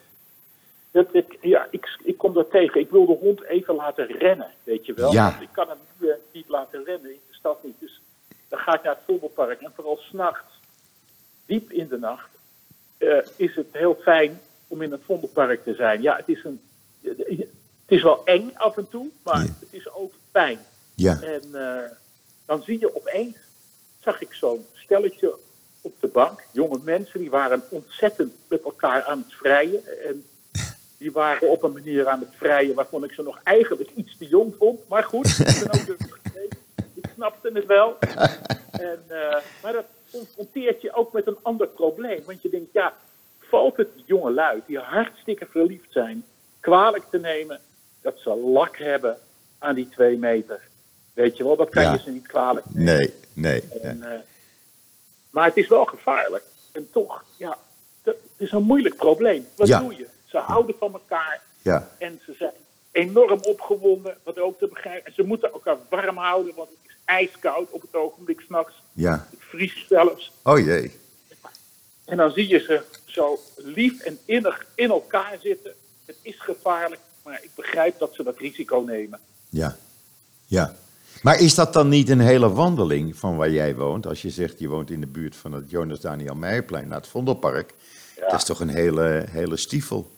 [0.92, 2.80] Dat, ik, ja, ik, ik kom daar tegen.
[2.82, 5.12] Ik wil de hond even laten rennen, weet je wel.
[5.12, 5.30] Ja.
[5.30, 7.76] Want ik kan hem niet, eh, niet laten rennen in de stad niet.
[7.80, 8.02] Dus
[8.48, 9.62] dan ga ik naar het voetbalpark.
[9.62, 10.54] En vooral s'nachts,
[11.46, 12.30] diep in de nacht,
[12.98, 16.02] eh, is het heel fijn om in het vondelpark te zijn.
[16.02, 16.62] Ja, het is, een,
[17.02, 17.48] het
[17.88, 19.42] is wel eng af en toe, maar Ja.
[19.60, 20.60] het is ook fijn.
[20.96, 21.92] Ja, En eh,
[22.46, 23.38] dan zie je opeens,
[24.00, 25.36] zag ik zo'n stelletje
[25.82, 26.44] op de bank.
[26.52, 29.82] Jonge mensen, die waren ontzettend met elkaar aan het vrijen.
[30.08, 30.26] En
[30.98, 34.28] die waren op een manier aan het vrijen waarvan ik ze nog eigenlijk iets te
[34.28, 34.88] jong vond.
[34.88, 36.58] Maar goed, ik ben ook dus vergeten.
[36.94, 37.98] Ik snapte het wel.
[38.72, 42.22] En, eh, maar dat confronteert je ook met een ander probleem.
[42.26, 42.94] Want je denkt, ja,
[43.40, 46.24] valt het jonge lui die hartstikke verliefd zijn,
[46.60, 47.60] kwalijk te nemen
[48.02, 49.18] dat ze lak hebben
[49.60, 50.62] aan die twee meter?
[51.14, 51.92] Weet je wel, dat kan Ja.
[51.92, 52.96] je ze niet kwalijk nemen.
[52.96, 53.64] nee, nee.
[53.72, 53.82] nee.
[53.82, 54.20] En, eh,
[55.32, 56.44] maar het is wel gevaarlijk.
[56.72, 57.58] En toch, ja,
[58.04, 59.48] dat is een moeilijk probleem.
[59.56, 59.80] Wat Ja.
[59.80, 60.08] doe je?
[60.26, 62.52] Ze houden van elkaar Ja, en ze zijn
[62.92, 65.06] enorm opgewonden, wat ook te begrijpen.
[65.06, 68.82] En ze moeten elkaar warm houden, want het is ijskoud op het ogenblik s'nachts.
[68.94, 69.28] ja.
[69.30, 70.32] Het vriest zelfs.
[70.44, 71.00] Oh jee.
[72.06, 75.74] En dan zie je ze zo lief en innig in elkaar zitten.
[76.06, 79.20] Het is gevaarlijk, maar ik begrijp dat ze dat risico nemen.
[79.50, 79.78] Ja,
[80.46, 80.76] ja.
[81.22, 84.08] Maar is dat dan niet een hele wandeling van waar jij woont?
[84.08, 87.08] Als je zegt je woont in de buurt van het Jonas Daniel Meijerplein naar het
[87.08, 87.74] Vondelpark.
[88.20, 90.12] Dat is toch een hele, hele stiefel?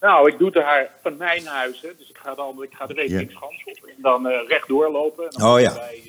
[0.00, 1.80] Nou, ik doe het daar van mijn huis.
[1.80, 1.88] Hè.
[1.98, 5.24] Dus ik ga, dan, ik ga de Rekeningsgans op en dan eh rechtdoor lopen.
[5.24, 5.74] En dan Oh, kom ik ja.
[5.74, 6.02] Bij,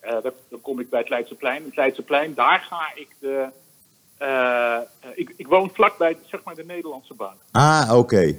[0.00, 1.64] eh, eh, dan, kom ik bij het Leidseplein.
[1.64, 3.48] Het Leidseplein, daar ga ik de...
[5.14, 7.40] ik, ik woon vlakbij zeg maar, de Nederlandse bank.
[7.50, 7.98] Ah, oké.
[7.98, 8.36] Oké.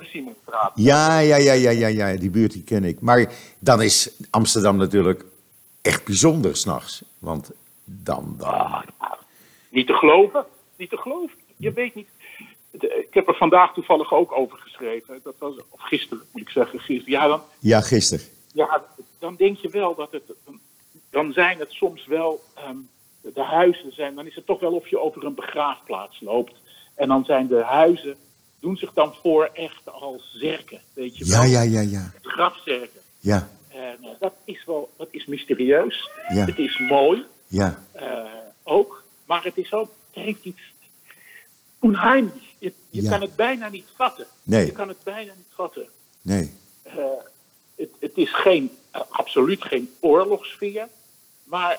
[0.00, 0.72] Simonstraat.
[0.74, 3.00] Ja, ja, ja, ja, ja, ja, die buurt die ken ik.
[3.00, 5.24] Maar dan is Amsterdam natuurlijk
[5.82, 7.02] echt bijzonder s'nachts.
[7.18, 7.50] Want
[7.84, 8.48] dan, dan...
[8.48, 8.82] Ah,
[9.70, 10.44] Niet te geloven.
[10.76, 11.36] Niet te geloven.
[11.56, 12.08] Je weet niet.
[12.70, 15.20] De- Ik heb er vandaag toevallig ook over geschreven.
[15.22, 16.78] Dat was, of gisteren moet ik zeggen.
[16.80, 17.12] Gisteren.
[17.20, 18.24] Ja, dan, Ja, gisteren.
[18.52, 18.84] ja,
[19.18, 20.22] dan denk je wel dat het.
[21.10, 22.42] Dan zijn het soms wel.
[22.54, 22.76] ehm,
[23.34, 24.14] de huizen zijn.
[24.14, 26.54] Dan is het toch wel of je over een begraafplaats loopt.
[26.94, 28.16] En dan zijn de huizen.
[28.60, 30.80] Doen zich dan voor echt als zerken.
[30.92, 31.50] Weet je Ja, wel?
[31.50, 32.12] ja, ja, ja.
[32.22, 33.00] Grafzerken.
[33.18, 34.90] Ja, En eh, dat is wel.
[34.96, 36.10] Dat is mysterieus.
[36.28, 36.44] Ja.
[36.44, 37.24] Het is mooi.
[37.46, 38.24] ja, eh,
[38.62, 39.02] ook.
[39.26, 40.60] Maar het is ook, het heeft iets
[41.78, 42.42] onheimlich.
[42.58, 43.10] Je, je Ja.
[43.10, 44.26] kan het bijna niet vatten.
[44.42, 44.66] Nee.
[44.66, 45.86] Je kan het bijna niet vatten.
[46.22, 46.52] nee.
[46.82, 46.94] Eh,
[47.76, 48.70] het, het is geen,
[49.08, 50.88] absoluut geen oorlogssfeer,
[51.44, 51.78] maar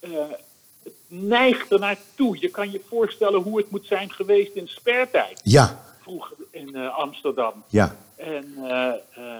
[0.00, 2.36] het neigt er naartoe.
[2.40, 6.96] Je kan je voorstellen hoe het moet zijn geweest in spertijd, Ja, vroeger in eh,
[6.98, 7.64] Amsterdam.
[7.68, 9.38] ja, En eh, eh,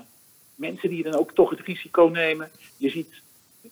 [0.54, 2.50] mensen die dan ook toch het risico nemen.
[2.76, 3.22] Je ziet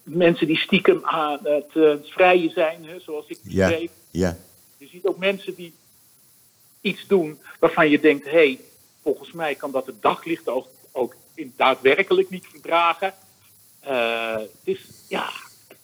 [0.03, 1.73] mensen die stiekem aan het
[2.11, 3.91] vrijen zijn, hè, zoals ik ja, beschreef.
[4.11, 4.37] ja.
[4.77, 5.75] Je ziet ook mensen die
[6.81, 8.59] iets doen waarvan je denkt: hé, hey,
[9.03, 13.15] volgens mij kan dat het daglicht ook, ook in daadwerkelijk niet verdragen.
[13.81, 15.29] Het is, ja,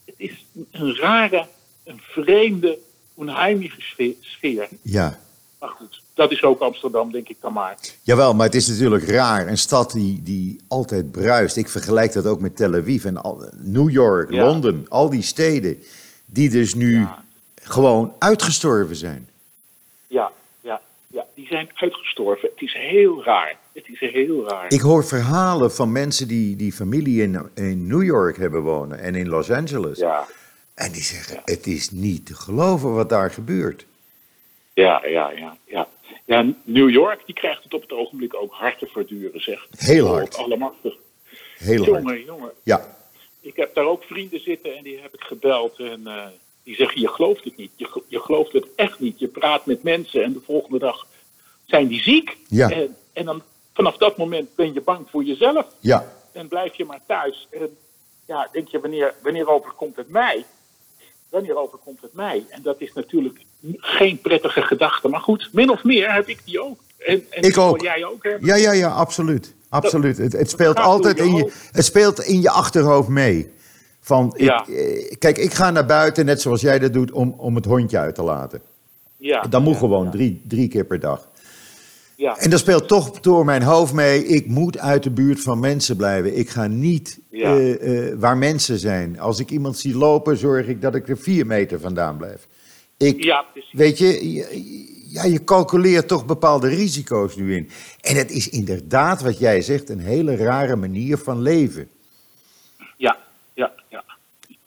[0.04, 1.46] het is een rare,
[1.84, 2.78] een vreemde,
[3.14, 4.68] onheimliche sfeer- sfeer.
[4.82, 5.20] ja.
[5.58, 7.76] Maar goed, dat is ook Amsterdam, denk ik dan maar.
[8.02, 9.46] Jawel, maar het is natuurlijk raar.
[9.48, 11.56] Een stad die, die altijd bruist.
[11.56, 14.44] Ik vergelijk dat ook met Tel Aviv en al, New York, Ja.
[14.44, 14.86] Londen.
[14.88, 15.82] Al die steden
[16.26, 17.24] die dus nu Ja.
[17.62, 19.28] gewoon uitgestorven zijn.
[20.06, 22.48] Ja, ja, ja, die zijn uitgestorven.
[22.54, 23.56] Het is heel raar.
[23.72, 24.64] Het is heel raar.
[24.72, 29.14] Ik hoor verhalen van mensen die, die familie in, in New York hebben wonen en
[29.14, 29.98] in Los Angeles.
[29.98, 30.26] Ja,
[30.74, 33.86] En die zeggen, het is niet te geloven wat daar gebeurt.
[34.74, 35.88] ja, ja, ja, ja.
[36.28, 39.66] Ja, New York die krijgt het op het ogenblik ook hard te verduren, zeg.
[39.76, 40.36] Heel hard.
[40.36, 40.94] Allemachtig.
[41.58, 42.02] Heel hard.
[42.02, 42.50] Jongen, jongen.
[42.62, 42.96] Ja,
[43.40, 45.78] Ik heb daar ook vrienden zitten en die heb ik gebeld.
[45.78, 46.26] En eh,
[46.62, 47.70] die zeggen, je gelooft het niet.
[47.76, 49.18] Je, je gelooft het echt niet.
[49.18, 51.06] Je praat met mensen en de volgende dag
[51.66, 52.36] zijn die ziek.
[52.48, 52.70] Ja.
[52.70, 53.42] En, en dan
[53.74, 55.66] vanaf dat moment ben je bang voor jezelf.
[55.80, 57.46] ja, En blijf je maar thuis.
[57.50, 57.76] En
[58.26, 60.44] ja, denk je, wanneer, wanneer overkomt het mij?
[61.30, 62.44] Wanneer overkomt het mij?
[62.50, 63.38] En dat is natuurlijk
[63.76, 65.08] geen prettige gedachte.
[65.08, 66.78] Maar goed, min of meer heb ik die ook.
[66.98, 67.80] En, en Ik ook.
[67.80, 68.46] jij ook hebben.
[68.48, 69.54] ja, ja, ja, absoluut.
[69.68, 70.16] Absoluut.
[70.18, 73.50] Het, het speelt altijd je in je, het speelt in je achterhoofd mee.
[74.00, 74.66] Van, ik, Ja.
[74.66, 77.98] eh, kijk, ik ga naar buiten, net zoals jij dat doet, om, om het hondje
[77.98, 78.60] uit te laten.
[79.16, 81.27] Ja, Dat moet ja, gewoon ja, drie, drie keer per dag.
[82.18, 84.24] Ja, En dat speelt toch door mijn hoofd mee.
[84.26, 86.38] Ik moet uit de buurt van mensen blijven.
[86.38, 87.56] Ik ga niet Ja.
[87.56, 89.20] eh, eh, waar mensen zijn.
[89.20, 92.46] Als ik iemand zie lopen, zorg ik dat ik er vier meter vandaan blijf.
[92.96, 93.72] Ik, Ja, precies.
[93.72, 97.70] Weet je, je- ja, je calculeert toch bepaalde risico's nu in.
[98.00, 101.88] En het is inderdaad, wat jij zegt, een hele rare manier van leven.
[102.96, 103.16] Ja,
[103.54, 104.04] ja, ja.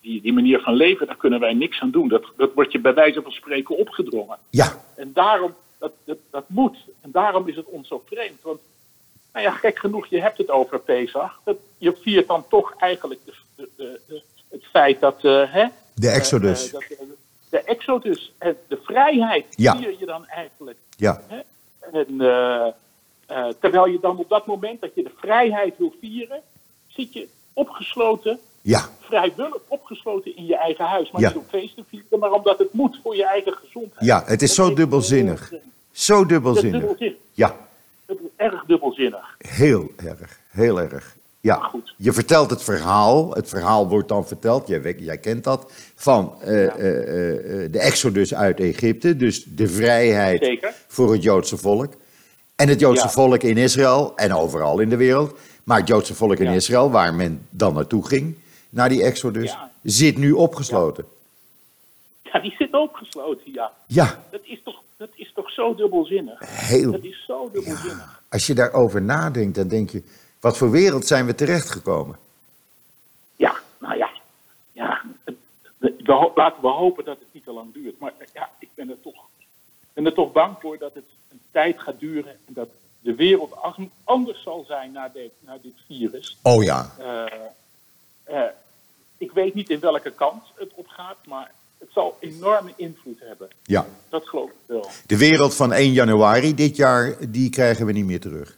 [0.01, 2.07] Die, die manier van leven, daar kunnen wij niks aan doen.
[2.07, 4.37] Dat, dat wordt je bij wijze van spreken opgedrongen.
[4.49, 6.77] Ja, En daarom, dat, dat, dat moet.
[7.01, 8.41] En daarom is het ons zo vreemd.
[8.41, 8.59] Want,
[9.33, 11.41] nou ja, gek genoeg, je hebt het over Pesach.
[11.43, 16.15] Dat, je viert dan toch eigenlijk de, de, het feit dat, eh, hè, de eh,
[16.15, 16.65] Exodus.
[16.65, 16.83] eh, dat,
[17.49, 18.33] de Exodus,
[18.67, 19.77] de vrijheid, Ja.
[19.77, 20.77] vier je dan eigenlijk.
[20.97, 21.39] Ja, Hè?
[21.91, 22.17] En,
[23.59, 26.41] terwijl je dan op dat moment dat je de vrijheid wil vieren,
[26.87, 31.11] zit je opgesloten, ja, vrijwillig opgesloten in je eigen huis.
[31.11, 31.27] Maar Ja.
[31.27, 34.05] niet om feest te vieren, maar omdat het moet voor je eigen gezondheid.
[34.05, 35.53] ja, het is Dat zo dubbelzinnig.
[35.91, 36.79] Zo dubbelzinnig.
[36.79, 37.17] dubbelzinnig.
[37.33, 37.55] Ja,
[38.05, 39.35] Dat is erg dubbelzinnig.
[39.37, 41.15] heel erg, heel erg.
[41.39, 41.93] Ja, goed.
[41.97, 43.31] je vertelt het verhaal.
[43.33, 46.75] Het verhaal wordt dan verteld, jij, jij kent dat, van eh, Ja.
[46.75, 49.15] eh, eh, de Exodus uit Egypte.
[49.15, 50.73] Dus de vrijheid Zeker.
[50.87, 51.93] voor het Joodse volk.
[52.55, 53.09] En het Joodse Ja.
[53.11, 55.37] volk in Israël en overal in de wereld.
[55.63, 56.51] Maar het Joodse volk in Ja.
[56.51, 58.35] Israël, waar men dan naartoe ging,
[58.71, 59.71] naar die Exodus, Ja.
[59.83, 61.05] zit nu opgesloten.
[62.23, 63.71] Ja, die zit opgesloten, ja.
[63.87, 66.39] Ja, Dat is toch, dat is toch zo dubbelzinnig.
[66.67, 66.91] heel.
[66.91, 68.21] Dat is zo dubbelzinnig.
[68.29, 70.03] Als je daarover nadenkt, dan denk je,
[70.39, 72.17] wat voor wereld zijn we terechtgekomen?
[73.35, 74.09] Ja, nou ja.
[74.71, 75.01] ja
[75.77, 77.99] we, laten we hopen dat het niet te lang duurt.
[77.99, 79.23] Maar ja, ik ben er toch,
[79.93, 82.31] ben er toch bang voor dat het een tijd gaat duren.
[82.47, 83.53] En dat de wereld
[84.03, 86.37] anders zal zijn na, dit- na dit virus.
[86.41, 87.25] Oh ja, Eh,
[88.23, 88.43] eh,
[89.21, 93.47] ik weet niet in welke kant het opgaat, maar het zal enorme invloed hebben.
[93.63, 93.85] ja.
[94.09, 94.89] Dat geloof ik wel.
[95.05, 98.57] De wereld van 1 januari dit jaar, die krijgen we niet meer terug.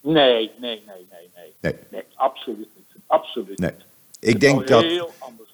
[0.00, 1.52] Nee, nee, nee, nee, nee.
[1.60, 1.74] Nee.
[1.90, 3.02] Nee, absoluut niet.
[3.06, 3.70] Absoluut Nee.
[3.70, 3.80] niet.
[4.20, 4.84] Ik denk dat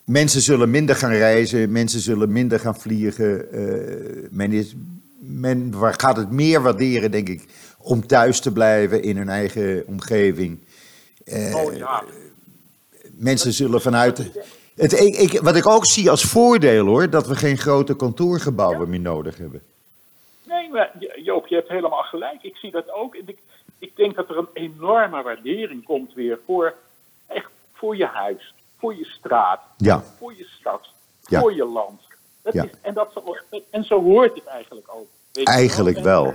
[0.04, 3.52] mensen zullen minder gaan reizen, mensen zullen minder gaan vliegen.
[3.52, 4.74] eh, men, is,
[5.18, 7.44] men gaat het meer waarderen, denk ik,
[7.78, 10.58] om thuis te blijven in hun eigen omgeving.
[11.24, 12.04] Eh, oh ja.
[13.18, 14.18] Mensen zullen vanuit.
[14.74, 18.88] Het, ik, ik- wat ik ook zie als voordeel hoor, dat we geen grote kantoorgebouwen
[18.88, 19.62] meer nodig hebben.
[20.46, 22.42] Nee, maar Jo- Joop, je hebt helemaal gelijk.
[22.42, 23.14] Ik zie dat ook.
[23.14, 23.38] Ik,
[23.78, 26.74] ik denk dat er een enorme waardering komt weer voor,
[27.26, 30.86] echt, voor je huis, voor je straat, Ja, voor je stad,
[31.22, 31.40] Ja.
[31.40, 32.00] voor je land.
[32.42, 33.36] Dat is, en, dat, zo-
[33.70, 35.06] en zo hoort het eigenlijk ook.
[35.32, 36.34] weet eigenlijk En, wel.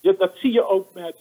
[0.00, 1.14] Ja, dat zie je ook met.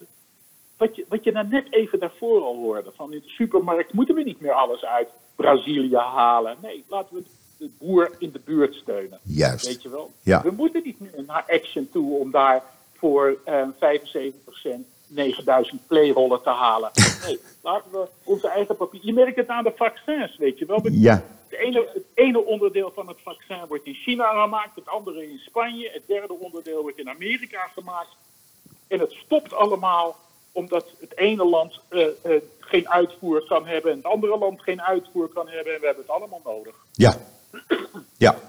[0.77, 2.91] Wat je, wat je nou net even daarvoor al hoorde.
[2.95, 6.57] Van in de supermarkt moeten we niet meer alles uit Brazilië halen.
[6.61, 7.23] Nee, laten we
[7.57, 9.19] de boer in de buurt steunen.
[9.23, 9.65] Juist.
[9.67, 10.11] Weet je wel?
[10.23, 10.41] Ja.
[10.41, 12.63] We moeten niet meer naar Action toe om daar
[12.93, 14.69] voor eh 75%
[15.07, 16.91] 9000 playrollen te halen.
[17.25, 18.99] Nee, laten we onze eigen papier.
[19.03, 20.79] Je merkt het aan de vaccins, weet je wel.
[20.91, 25.29] Ja, Het ene, het ene onderdeel van het vaccin wordt in China gemaakt, het andere
[25.29, 28.15] in Spanje, het derde onderdeel wordt in Amerika gemaakt.
[28.87, 30.15] En het stopt allemaal
[30.57, 34.81] omdat het ene land eh, eh, geen uitvoer kan hebben en het andere land geen
[34.81, 35.73] uitvoer kan hebben.
[35.73, 36.75] En we hebben het allemaal nodig.
[36.91, 37.17] ja,
[38.25, 38.39] ja.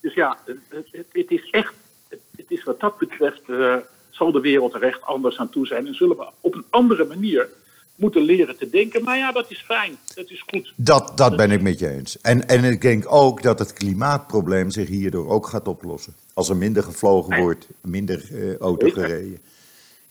[0.00, 1.74] Dus ja, het, het, is echt,
[2.08, 3.76] het, is wat dat betreft, eh,
[4.10, 5.86] zal de wereld er echt anders aan toe zijn.
[5.86, 7.48] En zullen we op een andere manier
[7.94, 9.04] moeten leren te denken.
[9.04, 10.72] Maar ja, dat is fijn, dat is goed.
[10.76, 12.20] Dat, dat ben ik met je eens.
[12.20, 16.14] En, en ik denk ook dat het klimaatprobleem zich hierdoor ook gaat oplossen.
[16.34, 19.38] Als er minder gevlogen wordt, minder eh, auto gereden.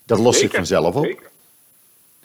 [0.04, 1.04] Dat lost zich vanzelf op.
[1.04, 1.30] zeker.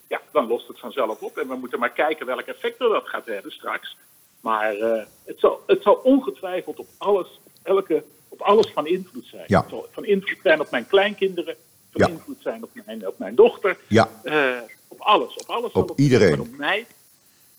[0.07, 1.37] Ja, dan lost het vanzelf op.
[1.37, 3.97] En we moeten maar kijken welk effect dat gaat hebben straks.
[4.41, 9.43] Maar eh, het, zal, het zal ongetwijfeld op alles, elke, op alles van invloed zijn.
[9.47, 9.59] Ja.
[9.59, 11.55] Het zal van invloed zijn op mijn kleinkinderen.
[11.91, 12.07] Van Ja.
[12.07, 13.77] invloed zijn op mijn, op mijn dochter.
[13.87, 14.47] Ja, Eh,
[14.87, 15.33] op alles.
[15.35, 15.71] Op alles.
[15.71, 16.39] Op het- iedereen.
[16.39, 16.85] Op mij.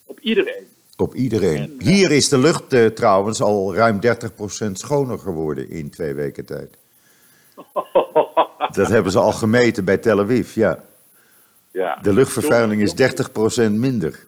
[0.05, 0.67] Op iedereen.
[0.97, 1.57] op iedereen.
[1.57, 6.47] En, eh, Hier is de lucht trouwens al ruim 30% schoner geworden in twee weken
[6.47, 6.77] tijd.
[8.73, 10.85] Dat hebben ze al gemeten bij Tel Aviv, ja.
[11.79, 11.99] Ja.
[12.03, 12.93] De luchtvervuiling is
[13.69, 14.27] 30% minder.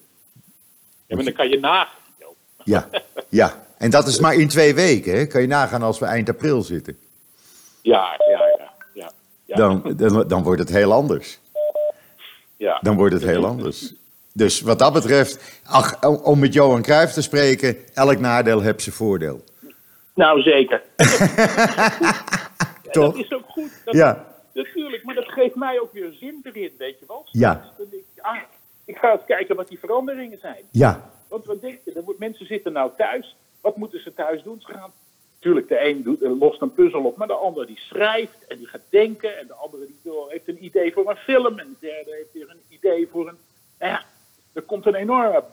[1.07, 1.99] Ja, maar dan kan je nagaan.
[2.65, 2.89] Ja,
[3.29, 3.65] ja.
[3.79, 5.27] En dat is maar in twee weken, hè?
[5.27, 6.99] Kan je nagaan als we eind april zitten.
[7.83, 8.73] Ja, ja, ja.
[8.93, 9.11] ja,
[9.45, 9.57] ja.
[9.57, 11.39] Dan, dan, dan wordt het heel anders.
[12.57, 12.79] ja.
[12.83, 13.93] Dan wordt het heel anders.
[14.33, 18.95] Dus wat dat betreft, ach, om met Johan Cruijff te spreken, elk nadeel heeft zijn
[18.95, 19.45] voordeel.
[20.15, 20.83] Nou, zeker.
[22.93, 23.15] Ja, Toch?
[23.15, 23.71] Dat is ook goed.
[23.85, 24.30] Dat, Ja.
[24.53, 27.27] Natuurlijk, maar dat geeft mij ook weer zin erin, weet je wel.
[27.31, 27.73] Ja.
[27.79, 28.37] Dan denk ik, ah,
[28.85, 30.65] ik ga eens kijken wat die veranderingen zijn.
[30.71, 33.37] Ja, Want wat denk je, moet- mensen zitten nou thuis.
[33.61, 34.61] Wat moeten ze thuis doen?
[34.61, 34.93] Ze gaan,
[35.35, 38.57] natuurlijk, de een doet, eh, lost een puzzel op, maar de ander die schrijft en
[38.59, 39.39] die gaat denken.
[39.39, 41.59] En de andere die wil- heeft een idee voor een film.
[41.59, 43.39] En de derde heeft weer een idee voor een...
[43.79, 44.03] Nou ja,
[44.53, 45.45] er komt een enorme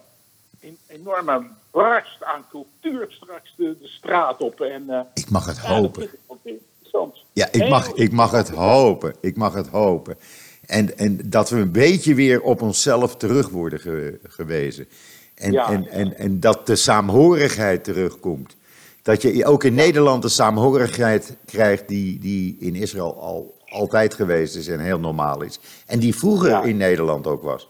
[0.62, 4.62] een enorme barst aan cultuur straks de, de straat op.
[4.62, 6.04] En, eh, Ik mag het ja, dat hopen.
[6.04, 7.18] ik wel interessant.
[7.38, 9.16] Ja, ik mag, ik mag het hopen.
[9.22, 10.18] Ik mag het hopen.
[10.66, 14.88] En, en dat we een beetje weer op onszelf terug worden ge- gewezen.
[15.36, 15.70] En, Ja.
[15.72, 18.56] en, en, en dat de saamhorigheid terugkomt.
[19.02, 24.56] Dat je ook in Nederland de saamhorigheid krijgt die, die in Israël al altijd geweest
[24.56, 25.60] is en heel normaal is.
[25.86, 26.64] En die vroeger Ja.
[26.64, 27.70] in Nederland ook was.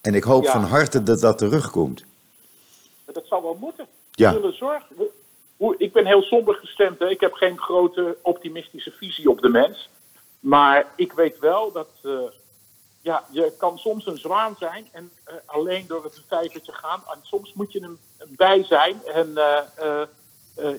[0.00, 0.52] En ik hoop Ja.
[0.52, 2.04] van harte dat dat terugkomt.
[3.12, 3.86] Dat zal wel moeten.
[4.10, 4.30] Ja.
[4.32, 4.86] We zullen zorgen.
[5.56, 6.98] We- hoe- Ik ben heel somber gestemd.
[6.98, 7.08] Hè.
[7.10, 9.90] Ik heb geen grote optimistische visie op de mens.
[10.40, 12.10] Maar ik weet wel dat eh,
[13.00, 14.88] ja, je kan soms een zwaan zijn.
[14.92, 17.02] En eh, alleen door het vijvertje gaan.
[17.12, 19.02] En soms moet je een, een bij zijn.
[19.14, 20.00] En eh,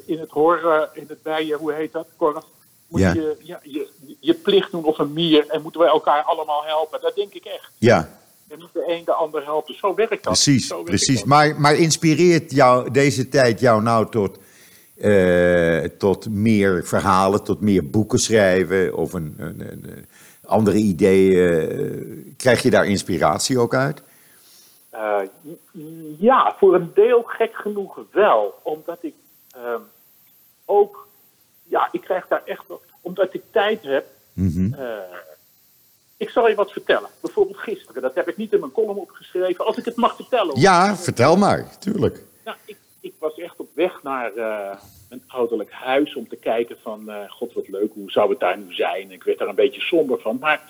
[0.06, 2.08] in het horen, in het bijen, hoe heet dat?
[2.18, 2.44] Korf.
[2.88, 3.14] Moet Ja.
[3.14, 5.48] je, ja, je je plicht doen of een mier.
[5.48, 7.02] En moeten wij elkaar allemaal helpen.
[7.02, 7.72] Dat denk ik echt.
[7.78, 9.76] Ja, En niet de een de ander helpen.
[9.78, 10.22] Zo werkt dat.
[10.24, 10.68] precies.
[10.68, 11.18] Werkt precies.
[11.20, 11.26] dat.
[11.28, 14.38] Maar, maar inspireert jou, deze tijd jou nou tot,
[14.96, 20.06] eh, tot meer verhalen, tot meer boeken schrijven of een, een,
[20.46, 21.50] andere ideeën?
[21.50, 24.02] eh, krijg je daar inspiratie ook uit?
[24.90, 25.20] Eh,
[26.20, 28.54] ja, voor een deel gek genoeg wel.
[28.64, 29.14] Omdat ik
[29.52, 29.82] ehm,
[30.66, 31.08] ook,
[31.64, 32.64] ja, ik krijg daar echt
[33.02, 34.06] omdat ik tijd heb.
[34.34, 34.74] Mhm.
[36.18, 37.10] ik zal je wat vertellen.
[37.22, 39.66] Bijvoorbeeld gisteren, dat heb ik niet in mijn column opgeschreven.
[39.66, 40.60] Als ik het mag vertellen.
[40.60, 42.24] Ja, vertel maar, tuurlijk.
[42.46, 44.78] Nou, ik, ik was echt op weg naar eh,
[45.10, 48.58] een ouderlijk huis om te kijken van, eh, god wat leuk, hoe zou het daar
[48.58, 49.12] nu zijn?
[49.12, 50.38] Ik werd daar een beetje somber van.
[50.40, 50.70] Maar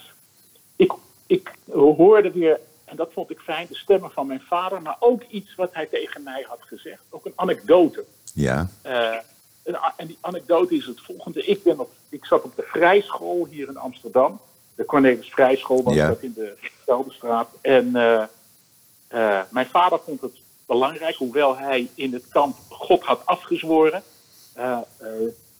[0.76, 0.92] ik,
[1.28, 5.24] ik hoorde weer, en dat vond ik fijn, de stemmen van mijn vader, maar ook
[5.28, 7.02] iets wat hij tegen mij had gezegd.
[7.10, 8.06] Ook een anekdote.
[8.34, 9.16] Ja, Eh,
[9.64, 11.46] en, en die anekdote is het volgende.
[11.46, 14.40] Ik, ben op, ik zat op de Vrijschool hier in Amsterdam.
[14.76, 16.08] De Cornelis Vrijschool was Ja.
[16.08, 16.54] dat in de
[16.86, 17.50] Gelderstraat.
[17.62, 18.24] En eh,
[19.08, 20.32] eh, mijn vader vond het
[20.66, 24.04] belangrijk, hoewel hij in het kamp God had afgezworen,
[24.54, 25.08] eh, eh,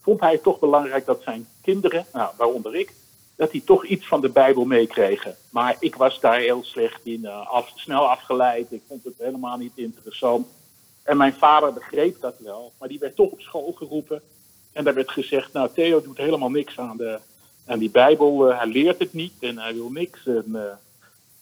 [0.02, 2.92] vond hij het toch belangrijk dat zijn kinderen, nou, waaronder ik,
[3.36, 5.36] dat die toch iets van de Bijbel meekregen.
[5.50, 8.72] Maar ik was daar heel slecht in, eh, af, snel afgeleid.
[8.72, 10.46] Ik vond het helemaal niet interessant.
[11.02, 14.22] En mijn vader begreep dat wel, maar die werd toch op school geroepen.
[14.72, 17.18] En daar werd gezegd, nou Theo doet helemaal niks aan, de,
[17.66, 18.44] aan die Bijbel.
[18.44, 20.26] Hij leert het niet en hij wil niks.
[20.26, 20.78] En,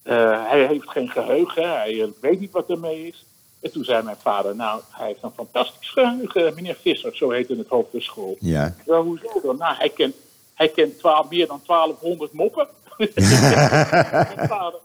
[0.03, 3.25] hij heeft geen geheugen, hij weet niet wat ermee is.
[3.65, 7.57] En toen zei mijn vader, nou hij heeft een fantastisch geheugen, meneer Visser, zo heette
[7.57, 8.37] het hoofd der school.
[8.41, 8.75] ja.
[8.87, 9.57] Hoezo dan?
[9.57, 10.15] Nou, hij kent,
[10.55, 12.69] hij kent 12, meer dan 1200 moppen.
[12.97, 14.81] Mijn vader.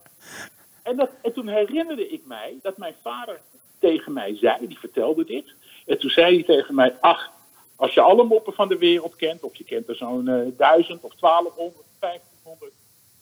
[0.83, 3.39] En, dat, en toen herinnerde ik mij dat mijn vader
[3.79, 5.45] tegen mij zei, die vertelde dit.
[5.85, 7.31] En toen zei hij tegen mij, ach,
[7.75, 11.01] als je alle moppen van de wereld kent, of je kent er zo'n eh, 1000
[11.01, 12.71] of 1200, 1500,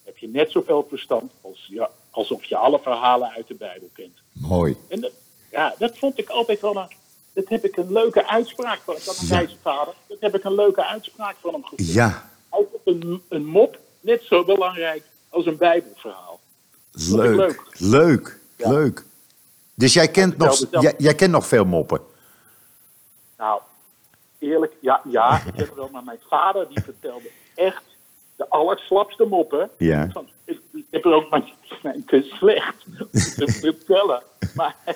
[0.03, 4.17] heb je net zoveel verstand als, ja, alsof je alle verhalen uit de Bijbel kent.
[4.31, 4.77] Mooi.
[4.87, 5.11] En dat,
[5.51, 6.87] ja, dat vond ik altijd wel een.
[7.33, 8.95] Dat heb ik een leuke uitspraak van.
[8.95, 9.93] Ik had een wijze vader.
[10.07, 11.93] Dat heb ik een leuke uitspraak van hem gevonden.
[11.93, 16.39] Ja, Hij vond een, een mop net zo belangrijk als een Bijbelverhaal.
[16.91, 17.35] Leuk.
[17.37, 17.63] leuk.
[17.77, 18.69] Leuk, Ja.
[18.69, 19.05] leuk.
[19.73, 22.01] Dus jij kent, nog, jij, jij kent nog veel moppen?
[23.37, 23.61] Nou,
[24.39, 27.81] eerlijk, ja, ja, ik heb wel, maar mijn vader die vertelde echt
[28.37, 29.69] de allerslapste moppen.
[29.77, 30.09] Ja.
[30.45, 34.23] Ik, ik heb er ook maar mijn te slecht om te vertellen.
[34.55, 34.95] Maar hij,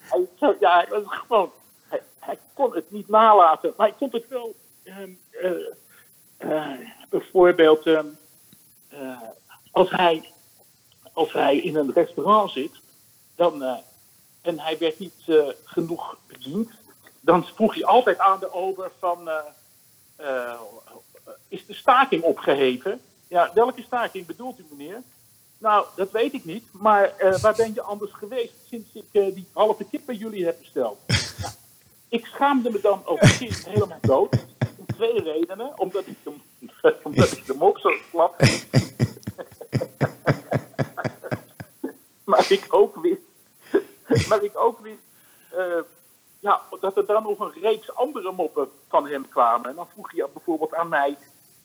[0.00, 1.50] hij, zo- ja, hij was gewoon,
[1.88, 3.74] hij, hij kon het niet nalaten.
[3.76, 5.50] Maar ik vond het wel, ehm, eh,
[6.36, 6.78] eh,
[7.08, 8.06] bijvoorbeeld, ehm,
[8.88, 9.20] eh,
[9.70, 10.32] als, hij,
[11.12, 12.80] als hij in een restaurant zit,
[13.36, 13.62] dan,
[14.40, 15.24] en hij werd niet
[15.64, 16.70] genoeg bediend,
[17.20, 19.30] dan vroeg hij altijd aan de ober van,
[21.48, 23.00] is de staking opgeheven?
[23.28, 25.02] Ja, welke staking bedoelt u meneer?
[25.58, 29.34] Nou, dat weet ik niet, maar eh, waar ben je anders geweest sinds ik eh,
[29.34, 30.98] die halve kip bij jullie heb besteld?
[31.40, 31.52] Nou,
[32.08, 34.46] ik schaamde me dan ook helemaal dood.
[34.78, 35.78] Om twee redenen.
[35.78, 36.32] Omdat ik de,
[37.04, 38.40] omdat ik de mop zo slap.
[42.30, 44.28] maar ik ook wist.
[44.28, 45.02] maar ik ook wist.
[46.40, 49.70] Ja, dat er dan nog een reeks andere moppen van hem kwamen.
[49.70, 51.16] En dan vroeg hij bijvoorbeeld aan mij.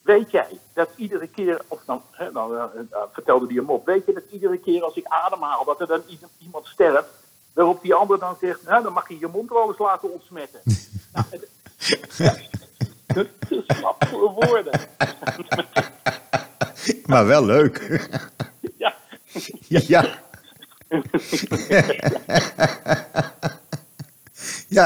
[0.02, 2.64] Weet jij dat iedere keer, of dan, hè, dan eh,
[3.12, 3.86] vertelde hij een mop.
[3.86, 6.02] Weet je dat iedere keer als ik ademhaal, dat er dan
[6.40, 7.10] iemand sterft.
[7.54, 10.62] Waarop die ander dan zegt, nou, dan mag je je mond wel eens laten ontsmetten.
[11.13, 11.50] nou, het,
[12.17, 12.36] ja,
[13.06, 14.80] het is slap voor woorden.
[17.06, 18.08] Maar wel leuk.
[18.78, 18.96] ja,
[19.67, 19.82] ja.
[19.88, 20.19] ja,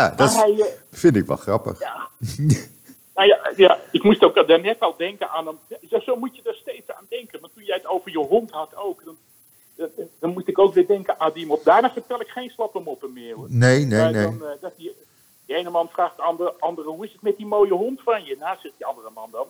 [0.09, 1.79] dat is- hij, eh, vind ik wel grappig.
[1.79, 2.07] ja.
[3.15, 5.57] Nou ja, ja, ik moest ook daarnet al denken aan hem.
[5.81, 7.39] Ja, zo moet je er steeds aan denken.
[7.41, 9.03] Maar toen jij het over je hond had ook.
[9.05, 9.17] Dan,
[9.75, 11.63] dat- dan moet ik ook weer denken aan die mop.
[11.63, 13.45] Daarna vertel ik geen slappe moppen meer hoor.
[13.49, 14.23] Nee, nee, nee.
[14.23, 14.95] Dan, eh, dat die,
[15.45, 18.25] die ene man vraagt de andere, andere, hoe is het met die mooie hond van
[18.25, 18.35] je?
[18.39, 19.47] Nou, zegt die andere man dan.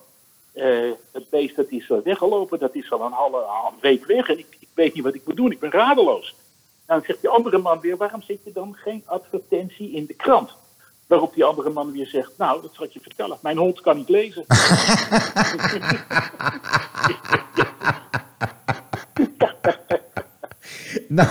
[0.52, 4.56] eh het beest dat is weggelopen, dat is al een halve week weg en ik,
[4.60, 6.34] ik weet niet wat ik moet doen, ik ben radeloos.
[6.90, 10.50] Dan zegt die andere man weer, waarom zet je dan geen advertentie in de krant?
[11.06, 13.96] Waarop die andere man weer zegt, nou, dat zal ik je vertellen, mijn hond kan
[13.96, 14.44] niet lezen.
[21.08, 21.28] Nou,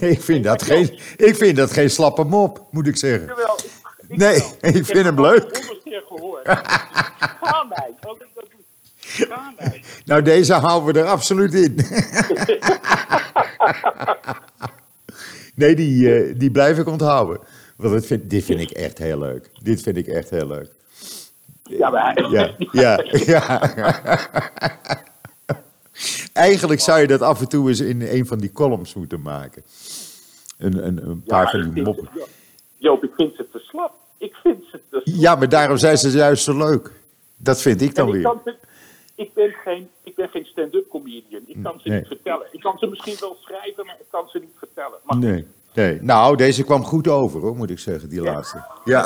[0.00, 3.26] ik vind, dat geen, ik vind dat geen slappe mop, moet ik zeggen.
[3.26, 3.64] Terwijl, ik,
[4.08, 4.48] ik Nee, wel.
[4.60, 5.56] ik heb vind hem leuk.
[5.56, 6.48] honderd keer gehoord.
[6.48, 8.60] Ga mij, als ik dat doe.
[8.98, 9.09] Ga mij.
[10.04, 11.76] Nou, deze houden we er absoluut in.
[15.54, 17.40] Nee, die, eh, die blijf ik onthouden.
[17.76, 19.50] Want dat vind, dit vind ik echt heel leuk.
[19.62, 20.68] Dit vind ik echt heel leuk.
[21.62, 23.60] Ja, maar Ja, ja, ja.
[26.32, 29.62] Eigenlijk zou je dat af en toe eens in een van die columns moeten maken.
[30.58, 32.08] Een, een, een paar van die moppen.
[32.14, 32.24] ze-
[32.78, 33.92] Joop, ik vind ze te slap.
[34.18, 35.16] Ik vind ze te slap.
[35.20, 36.90] Ja, maar daarom zijn ze juist zo leuk.
[37.36, 38.22] Dat vind ik dan ik, weer.
[38.22, 38.40] kan
[39.20, 41.42] ik ben geen, ik ben geen stand-up comedian.
[41.46, 41.98] Ik kan ze Nee.
[41.98, 42.46] niet vertellen.
[42.50, 44.98] Ik kan ze misschien wel schrijven, maar ik kan ze niet vertellen.
[45.04, 46.02] Maar Nee, nee.
[46.02, 48.64] Nou, deze kwam goed over, hoor, moet ik zeggen, die laatste.
[48.84, 49.02] Ja,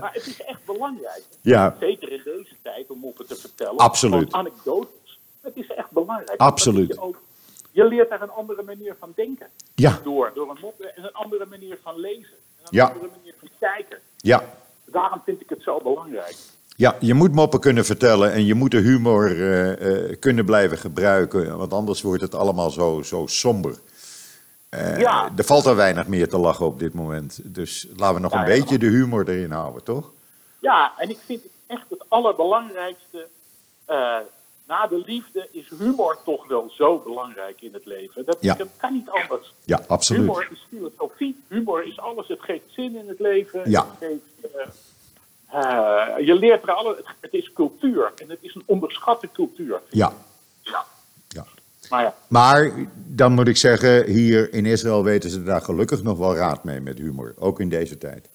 [0.00, 1.22] Maar het is echt belangrijk.
[1.40, 3.76] ja, Zeker in deze tijd om moppen te vertellen.
[3.76, 4.32] Absoluut.
[4.32, 5.18] Anekdotes.
[5.40, 6.40] Het is echt belangrijk.
[6.40, 6.88] Absoluut.
[6.88, 7.16] Je, ook,
[7.70, 9.46] je leert daar een andere manier van denken.
[9.74, 12.32] ja, Door, door een mop en een andere manier van lezen.
[12.32, 12.86] En een Ja.
[12.86, 13.98] andere manier van kijken.
[14.16, 14.44] ja.
[14.92, 16.36] Daarom vind ik het zo belangrijk.
[16.76, 20.78] Ja, je moet moppen kunnen vertellen en je moet de humor eh, eh, kunnen blijven
[20.78, 23.74] gebruiken, want anders wordt het allemaal zo, zo somber.
[24.68, 25.30] Eh, Ja.
[25.36, 27.40] Er valt er weinig meer te lachen op dit moment.
[27.44, 28.60] Dus laten we nog Ja, een ja.
[28.60, 30.10] beetje de humor erin houden, toch?
[30.58, 33.28] Ja, en ik vind het echt het allerbelangrijkste.
[34.72, 38.24] Na de liefde is humor toch wel zo belangrijk in het leven.
[38.24, 38.54] Dat, Ja.
[38.54, 39.54] dat kan niet anders.
[39.64, 40.20] Ja, absoluut.
[40.22, 42.28] Humor is filosofie, humor is alles.
[42.28, 43.70] Het geeft zin in het leven.
[43.70, 43.86] Ja.
[43.98, 45.60] Het geeft, eh,
[46.18, 46.96] eh, je leert er alle.
[46.96, 49.80] Het, het is cultuur en het is een onderschatte cultuur.
[49.90, 50.12] Ja,
[50.60, 50.84] Ja.
[51.28, 51.44] ja.
[51.90, 56.18] Maar ja, Maar dan moet ik zeggen, hier in Israël weten ze daar gelukkig nog
[56.18, 57.34] wel raad mee met humor.
[57.38, 58.28] Ook in deze tijd.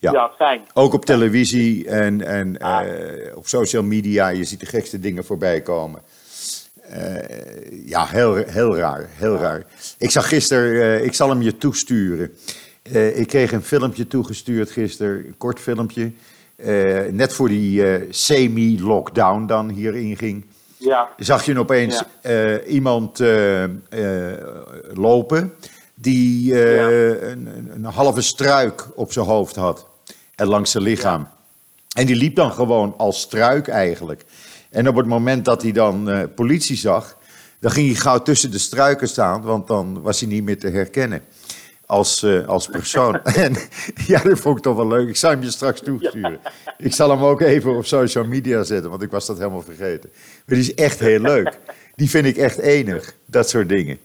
[0.00, 0.12] Ja.
[0.12, 0.30] ja.
[0.36, 0.60] fijn.
[0.74, 2.86] Ook op televisie en, en Ah.
[2.88, 4.28] eh, op social media.
[4.28, 6.00] Je ziet de gekste dingen voorbij komen.
[6.80, 9.08] Eh, ja, heel, heel raar.
[9.12, 9.62] Heel raar.
[9.98, 12.32] Ik zag gisteren, eh, ik zal hem je toesturen.
[13.14, 16.12] Ik kreeg een filmpje toegestuurd gisteren, een kort filmpje.
[17.10, 20.44] net voor die semi-lockdown dan hier inging.
[20.76, 23.18] Ja, Zag je opeens eh, iemand
[24.94, 25.52] lopen
[25.94, 26.88] die Ja.
[26.90, 29.86] een, een, een halve struik op zijn hoofd had
[30.40, 31.28] en langs zijn lichaam.
[31.96, 34.24] En die liep dan gewoon als struik eigenlijk.
[34.70, 37.16] En op het moment dat hij dan eh, politie zag,
[37.58, 40.68] dan ging hij gauw tussen de struiken staan, want dan was hij niet meer te
[40.68, 41.22] herkennen
[41.86, 43.22] als, eh, als persoon.
[43.44, 43.56] en
[44.06, 45.08] ja, dat vond ik toch wel leuk.
[45.08, 46.40] Ik zal hem je straks toesturen.
[46.78, 50.10] Ik zal hem ook even op social media zetten, want ik was dat helemaal vergeten.
[50.46, 51.58] Maar die is echt heel leuk.
[51.94, 53.98] Die vind ik echt enig, dat soort dingen.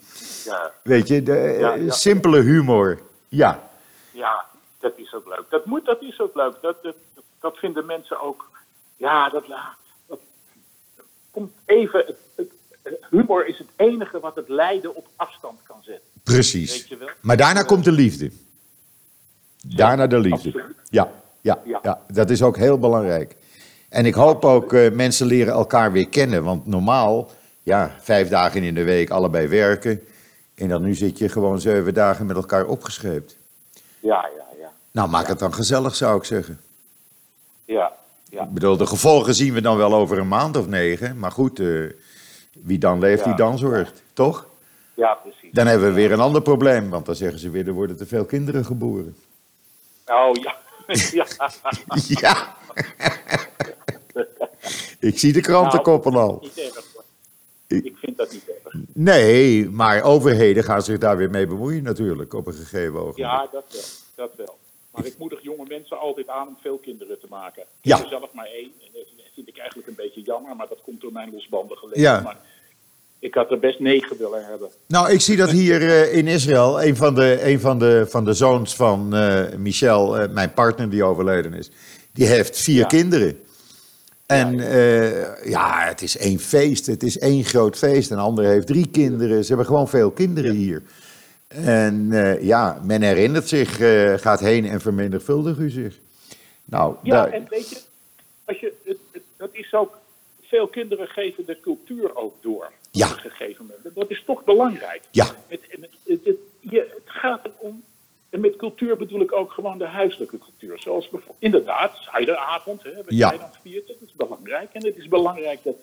[0.45, 1.91] ja, Weet je, de eh, ja.
[1.91, 2.99] simpele humor.
[3.27, 3.69] Ja,
[4.11, 4.45] ja,
[4.85, 5.45] dat is ook leuk.
[5.49, 6.55] Dat, moet, dat is ook leuk.
[6.61, 6.95] Dat, dat,
[7.39, 8.49] dat vinden mensen ook.
[8.97, 9.43] Ja, dat,
[10.07, 10.19] dat
[11.31, 12.05] komt even.
[12.05, 12.17] Het,
[12.83, 16.09] het, humor is het enige wat het lijden op afstand kan zetten.
[16.23, 16.71] precies.
[16.71, 17.09] Weet je wel?
[17.21, 18.31] Maar daarna komt de liefde.
[19.75, 20.65] Daarna de liefde.
[20.89, 21.11] Ja,
[21.41, 21.79] ja, Ja.
[21.83, 23.35] ja, dat is ook heel belangrijk.
[23.89, 26.43] En ik hoop ook, eh, mensen leren elkaar weer kennen.
[26.43, 27.29] Want normaal,
[27.63, 30.01] ja, vijf dagen in de week allebei werken.
[30.55, 33.37] En dan nu zit je gewoon zeven dagen met elkaar opgescheept.
[33.99, 34.44] Ja, ja.
[34.95, 36.59] Nou, maak het dan gezellig, zou ik zeggen.
[37.65, 37.93] Ja,
[38.29, 38.43] ja.
[38.43, 41.19] Ik bedoel, de gevolgen zien we dan wel over een maand of negen.
[41.19, 41.67] Maar goed, eh,
[42.53, 44.01] wie dan leeft, die dan zorgt.
[44.13, 44.47] Toch?
[44.93, 45.49] ja precies.
[45.51, 46.89] Dan hebben we weer een ander probleem.
[46.89, 49.15] Want dan zeggen ze weer, er worden te veel kinderen geboren.
[50.05, 50.55] Oh ja.
[51.11, 51.27] ja.
[52.07, 52.55] Ja.
[54.99, 56.27] ik zie de krantenkoppen al.
[56.29, 56.49] Hoor.
[57.67, 58.73] Ik- Ik vind dat niet erg.
[58.93, 63.17] Nee, maar overheden gaan zich daar weer mee bemoeien natuurlijk op een gegeven ogenblik.
[63.25, 63.81] Ja, dat wel.
[64.15, 64.54] Dat wel.
[64.95, 67.61] Maar ik moedig jonge mensen altijd aan om veel kinderen te maken.
[67.61, 67.95] Ik Ja.
[67.95, 68.71] heb er zelf maar één.
[68.81, 72.01] En dat vind ik eigenlijk een beetje jammer, maar dat komt door mijn losbandige leven.
[72.01, 72.21] Ja.
[72.21, 72.37] Maar
[73.19, 74.69] ik had er best negen willen hebben.
[74.87, 78.25] Nou, ik zie dat hier eh, in Israël, een van de, een van de, van
[78.25, 81.71] de zoons van eh, Michel, eh, mijn partner die overleden is,
[82.13, 82.85] die heeft vier Ja.
[82.85, 83.39] kinderen.
[84.25, 84.57] En
[85.49, 88.11] ja, het is één feest, het is één groot feest.
[88.11, 90.83] Een ander heeft drie kinderen, ze hebben gewoon veel kinderen hier.
[91.47, 95.99] En eh, ja, men herinnert zich, eh, gaat heen en vermenigvuldigt u zich.
[96.65, 97.81] Nou, Ja, daar- en weet je,
[98.45, 99.97] als je het, het, dat is ook
[100.41, 102.71] veel kinderen geven de cultuur ook door.
[102.91, 103.09] Ja.
[103.09, 103.95] Op een gegeven moment.
[103.95, 105.01] Dat is toch belangrijk.
[105.11, 105.25] Ja.
[105.47, 105.61] Het,
[106.05, 107.83] het, je, gaat erom.
[108.29, 110.79] En met cultuur bedoel ik ook gewoon de huiselijke cultuur.
[110.79, 113.29] Zoals bijvoorbeeld, inderdaad, zuideravond, hè, wat Ja.
[113.29, 113.87] jij dan viert.
[113.87, 114.69] Dat is belangrijk.
[114.73, 115.75] En het is belangrijk dat,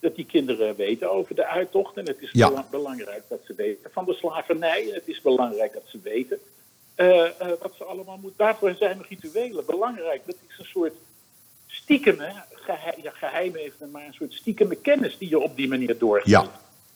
[0.00, 1.96] dat die kinderen weten over de uittocht.
[1.96, 2.64] En het is Ja.
[2.70, 4.88] belangrijk dat ze weten van de slavernij.
[4.88, 6.38] En het is belangrijk dat ze weten
[6.94, 8.38] eh, wat ze allemaal moeten.
[8.38, 10.20] Daarvoor zijn rituelen belangrijk.
[10.26, 10.92] Dat is een soort
[11.66, 15.98] stiekeme, geheim, ja, geheim even, maar een soort stiekeme kennis die je op die manier
[15.98, 16.28] doorgeeft.
[16.28, 16.46] Ja.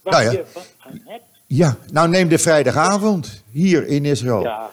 [0.02, 0.30] Waar Nou ja.
[0.30, 1.24] je wat aan hebt.
[1.46, 4.42] Ja, nou neem de vrijdagavond hier in Israël.
[4.42, 4.70] Ja,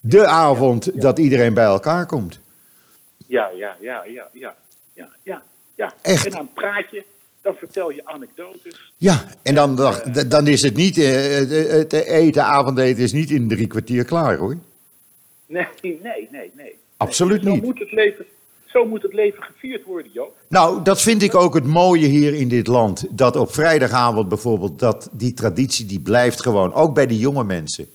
[0.00, 2.40] De avond dat iedereen bij elkaar komt.
[3.26, 4.56] ja, ja, ja, ja, ja,
[4.92, 5.42] ja, ja,
[5.74, 5.92] ja.
[6.02, 6.24] Echt?
[6.26, 7.04] En dan praat je,
[7.48, 8.92] dan vertel je anekdotes.
[8.96, 9.94] Ja, en dan, dan,
[10.28, 14.36] dan is het niet, eh, het- het eten, avondeten is niet in drie kwartier klaar
[14.36, 14.56] hoor.
[15.46, 16.50] Nee, nee, nee, nee.
[16.56, 16.74] nee.
[16.96, 17.62] Absoluut Zo niet.
[17.62, 18.24] Moet het leven,
[18.66, 20.36] zo moet het leven gevierd worden, Joop.
[20.48, 23.04] Nou, dat vind ik ook het mooie hier in dit land.
[23.10, 26.72] Dat op vrijdagavond bijvoorbeeld, dat die traditie die blijft gewoon.
[26.72, 27.88] Ook bij de jonge mensen.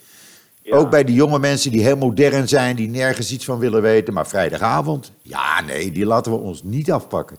[0.61, 0.77] Ja.
[0.77, 4.13] Ook bij de jonge mensen die heel modern zijn, die nergens iets van willen weten.
[4.13, 7.37] Maar vrijdagavond, ja nee, die laten we ons niet afpakken.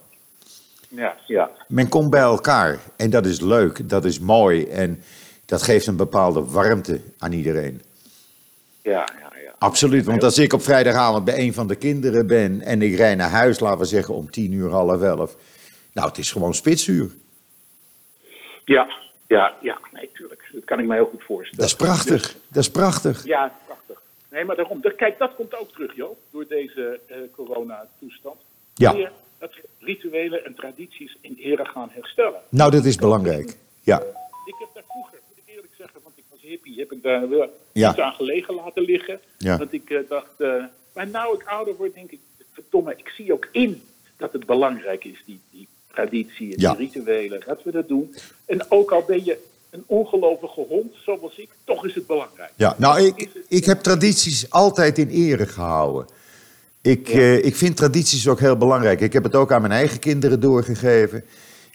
[0.95, 1.49] Ja, ja.
[1.67, 4.65] Men komt bij elkaar en dat is leuk, dat is mooi.
[4.65, 5.03] En
[5.45, 7.81] dat geeft een bepaalde warmte aan iedereen.
[8.81, 9.53] Ja, ja, ja.
[9.59, 13.15] Absoluut, want als ik op vrijdagavond bij een van de kinderen ben en ik rij
[13.15, 15.35] naar huis, laten we zeggen om tien uur, half elf.
[15.93, 17.11] Nou, het is gewoon spitsuur.
[18.65, 18.87] Ja,
[19.27, 20.49] ja, ja, nee, tuurlijk.
[20.53, 21.59] Dat kan ik mij heel goed voorstellen.
[21.59, 23.25] Dat is prachtig, Dus- dat is prachtig.
[23.25, 24.01] ja, prachtig.
[24.31, 24.81] Nee, maar daarom.
[24.81, 28.35] daar- Kijk, dat komt ook terug, Joop, door deze eh corona-toestand.
[28.73, 28.95] Ja.
[29.85, 32.39] Rituelen en tradities in ere gaan herstellen.
[32.49, 33.57] Nou, dat is belangrijk.
[33.81, 33.99] Ja,
[34.45, 37.29] Ik heb daar vroeger, moet ik eerlijk zeggen, want ik was hippie, heb ik daar
[37.29, 37.89] wel Ja.
[37.89, 39.19] iets aan gelegen laten liggen.
[39.37, 39.57] Ja.
[39.57, 40.63] Dat ik eh, dacht, eh,
[40.93, 42.19] maar nou ik ouder word, denk ik,
[42.51, 43.81] verdomme, ik zie ook in
[44.17, 46.73] dat het belangrijk is, die, die traditie en Ja.
[46.73, 48.15] die rituelen, dat we dat doen.
[48.45, 49.37] En ook al ben je
[49.69, 52.51] een ongelovige hond, zoals ik, toch is het belangrijk.
[52.55, 52.75] ja.
[52.77, 56.07] nou, ik, ik heb tradities altijd in ere gehouden.
[56.85, 59.01] Ik, eh, ik vind tradities ook heel belangrijk.
[59.01, 61.23] Ik heb het ook aan mijn eigen kinderen doorgegeven.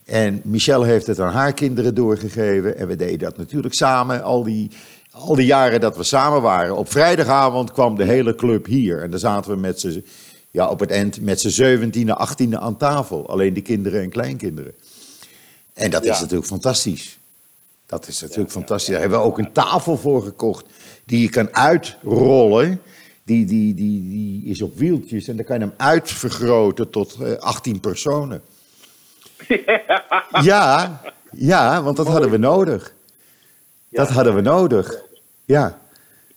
[0.05, 2.77] En Michelle heeft het aan haar kinderen doorgegeven.
[2.77, 4.71] En we deden dat natuurlijk samen, al die,
[5.11, 6.77] al die jaren dat we samen waren.
[6.77, 9.03] Op vrijdagavond kwam de hele club hier.
[9.03, 10.05] En dan zaten we met z'n,
[10.51, 13.29] ja, op het eind met z'n zeventiende, achttiende aan tafel.
[13.29, 14.73] Alleen de kinderen en kleinkinderen.
[15.75, 17.19] En dat is natuurlijk fantastisch.
[17.87, 18.91] Dat is natuurlijk fantastisch.
[18.91, 20.65] Daar hebben we ook een tafel voor gekocht
[21.05, 22.81] die je kan uitrollen.
[23.31, 27.33] Die, die, die, die is op wieltjes en dan kan je hem uitvergroten tot eh,
[27.33, 28.43] 18 personen.
[30.43, 31.01] Ja,
[31.31, 32.95] ja, want dat hadden we nodig.
[33.89, 35.03] Dat hadden we nodig.
[35.45, 35.81] Ja.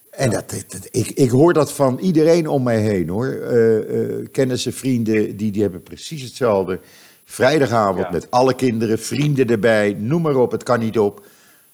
[0.09, 3.27] En dat, ik, ik hoor dat van iedereen om mij heen hoor.
[3.27, 6.79] Eh, eh, kennissen, vrienden, die, die hebben precies hetzelfde.
[7.25, 8.11] Vrijdagavond Ja.
[8.11, 11.25] met alle kinderen, vrienden erbij, noem maar op, het kan niet op.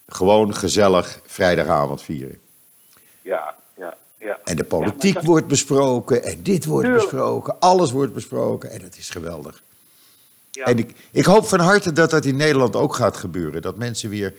[0.08, 2.38] Gewoon gezellig vrijdagavond vieren.
[3.22, 3.58] Ja,
[4.20, 4.38] ja.
[4.44, 8.80] En de Ja, politiek dat- wordt besproken en dit wordt besproken, alles wordt besproken en
[8.80, 9.62] dat is geweldig.
[10.50, 10.64] ja.
[10.64, 13.62] En ik, ik hoop van harte dat dat in Nederland ook gaat gebeuren.
[13.62, 14.34] Dat mensen weer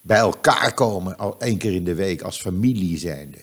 [0.00, 3.38] bij elkaar komen, al één keer in de week, als familie zijnde.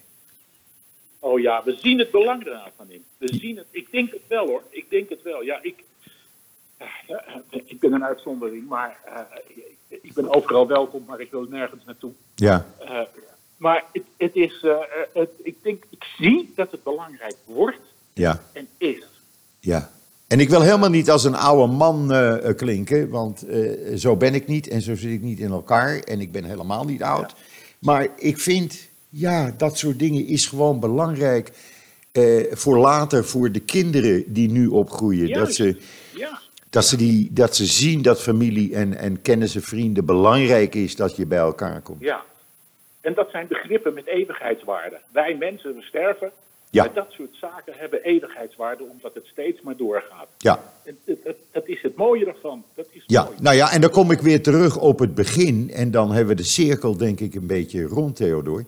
[1.19, 3.03] Oh ja, we zien het belang ervan in.
[3.17, 3.65] We zien het.
[3.71, 4.63] Ik denk het wel hoor.
[4.69, 5.41] Ik denk het wel.
[5.43, 5.83] Ja, ik,
[6.77, 7.17] eh,
[7.65, 9.19] ik ben een uitzondering, maar eh,
[10.01, 12.11] ik ben overal welkom, maar ik wil nergens naartoe.
[12.35, 13.01] Ja, Eh,
[13.62, 14.76] maar het, het is, eh,
[15.14, 17.80] het, ik denk, ik zie dat het belangrijk wordt
[18.14, 19.03] ja, en is.
[19.59, 19.91] ja.
[20.28, 24.16] En ik wil helemaal niet als een oude man eh, eh, klinken, want eh, zo
[24.16, 25.99] ben ik niet en zo zit ik niet in elkaar.
[25.99, 27.34] En ik ben helemaal niet oud.
[27.80, 31.51] Maar ik vind, ja, dat soort dingen is gewoon belangrijk
[32.12, 35.34] eh, voor later, voor de kinderen die nu opgroeien.
[35.34, 35.78] Dat ze,
[36.16, 36.39] Ja,
[36.70, 41.16] dat ze, die, dat ze zien dat familie en, en kennissen, vrienden belangrijk is dat
[41.16, 42.01] je bij elkaar komt.
[42.01, 42.24] ja.
[43.02, 44.97] En dat zijn begrippen met eeuwigheidswaarde.
[45.12, 46.32] Wij mensen, we sterven.
[46.70, 46.84] Ja.
[46.84, 50.28] Maar dat soort zaken hebben eeuwigheidswaarde omdat het steeds maar doorgaat.
[50.38, 52.64] Ja, En dat, dat, dat is het mooie ervan.
[52.76, 53.36] Dat is ja, mooi.
[53.41, 55.72] nou ja, en dan kom ik weer terug op het begin.
[55.74, 58.66] En dan hebben we de cirkel, denk ik, een beetje rond, Theodor.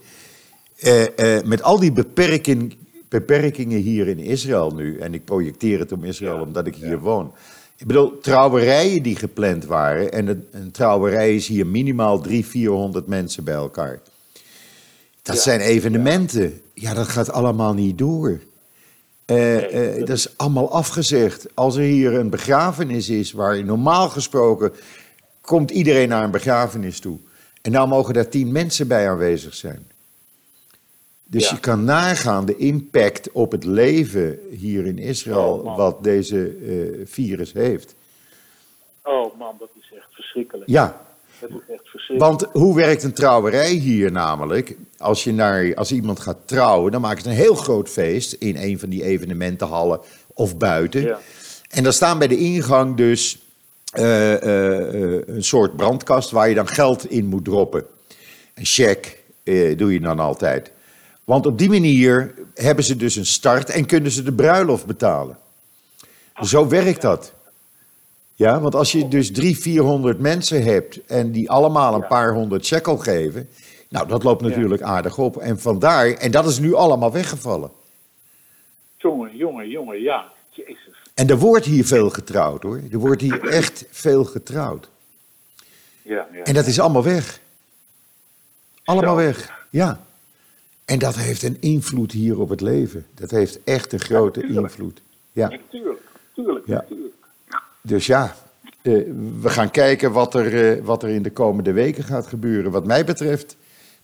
[0.79, 2.77] Eh, eh, met al die beperking,
[3.09, 4.99] beperkingen hier in Israël nu.
[4.99, 6.97] En ik projecteer het om Israël Ja, omdat ik hier ja.
[6.97, 7.33] woon.
[7.77, 10.11] Ik bedoel, trouwerijen die gepland waren.
[10.11, 14.01] En een, een trouwerij is hier minimaal 300, 400 mensen bij elkaar.
[15.23, 16.61] Dat Ja, zijn evenementen.
[16.73, 16.93] Ja.
[16.93, 18.39] dat gaat allemaal niet door.
[19.25, 21.47] Eh, eh, dat is allemaal afgezegd.
[21.53, 24.71] Als er hier een begrafenis is, waar normaal gesproken
[25.41, 27.17] komt iedereen naar een begrafenis toe.
[27.61, 29.87] En nou mogen daar tien mensen bij aanwezig zijn.
[31.25, 31.53] Dus Ja.
[31.55, 37.05] je kan nagaan de impact op het leven hier in Israël, Oh, wat deze eh,
[37.07, 37.95] virus heeft.
[39.03, 40.69] Oh man, dat is echt verschrikkelijk.
[40.69, 41.01] Ja,
[41.39, 42.39] Dat is echt verschrikkelijk.
[42.41, 44.75] want hoe werkt een trouwerij hier namelijk?
[45.03, 48.55] Als, je naar, als iemand gaat trouwen, dan maken ze een heel groot feest in
[48.57, 49.99] een van die evenementenhallen
[50.33, 51.01] of buiten.
[51.01, 51.19] Ja.
[51.69, 53.37] En daar staan bij de ingang dus
[53.91, 57.85] eh, eh, eh, een soort brandkast waar je dan geld in moet droppen.
[58.53, 59.11] Een cheque
[59.75, 60.71] doe je dan altijd.
[61.23, 65.37] Want op die manier hebben ze dus een start en kunnen ze de bruiloft betalen.
[66.41, 67.33] Zo werkt dat.
[68.35, 72.65] Ja, want als je dus drie, 400 mensen hebt en die allemaal een paar honderd
[72.65, 73.49] shekel geven,
[73.93, 75.37] nou dat loopt natuurlijk aardig op.
[75.37, 77.71] En vandaar, en dat is nu allemaal weggevallen.
[78.97, 80.31] Jongen, jongen, jongen, ja.
[80.49, 80.77] Jezus.
[81.13, 82.81] En er wordt hier veel getrouwd hoor.
[82.91, 84.89] Er wordt hier echt veel getrouwd.
[86.01, 86.43] Ja, ja.
[86.43, 87.39] En dat is allemaal weg.
[88.83, 89.25] Allemaal Zo.
[89.25, 90.05] weg, ja.
[90.85, 93.05] En dat heeft een invloed hier op het leven.
[93.13, 95.01] Dat heeft echt een grote invloed.
[95.31, 96.01] Ja, Tuurlijk,
[96.33, 96.85] tuurlijk, Ja.
[97.81, 98.35] dus ja,
[98.81, 98.93] eh,
[99.41, 102.71] we gaan kijken wat er, eh, wat er in de komende weken gaat gebeuren.
[102.71, 103.55] Wat mij betreft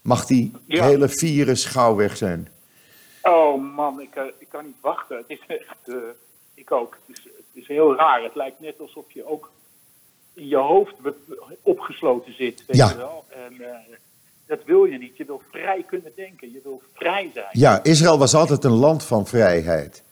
[0.02, 0.84] mag die Ja.
[0.84, 2.48] hele virus gauw weg zijn.
[3.22, 5.16] Oh man, ik, eh, ik kan niet wachten.
[5.16, 5.94] Het is echt, eh,
[6.54, 6.96] ik ook.
[7.06, 8.22] Het is, het is heel raar.
[8.22, 9.50] Het lijkt net alsof je ook
[10.34, 10.94] in je hoofd
[11.62, 12.64] opgesloten zit.
[12.66, 12.88] Weet Ja.
[12.88, 13.24] je wel?
[13.28, 13.76] En eh,
[14.46, 15.16] dat wil je niet.
[15.16, 16.52] Je wil vrij kunnen denken.
[16.52, 17.46] Je wil vrij zijn.
[17.52, 20.02] Ja, Israël was altijd een land van vrijheid.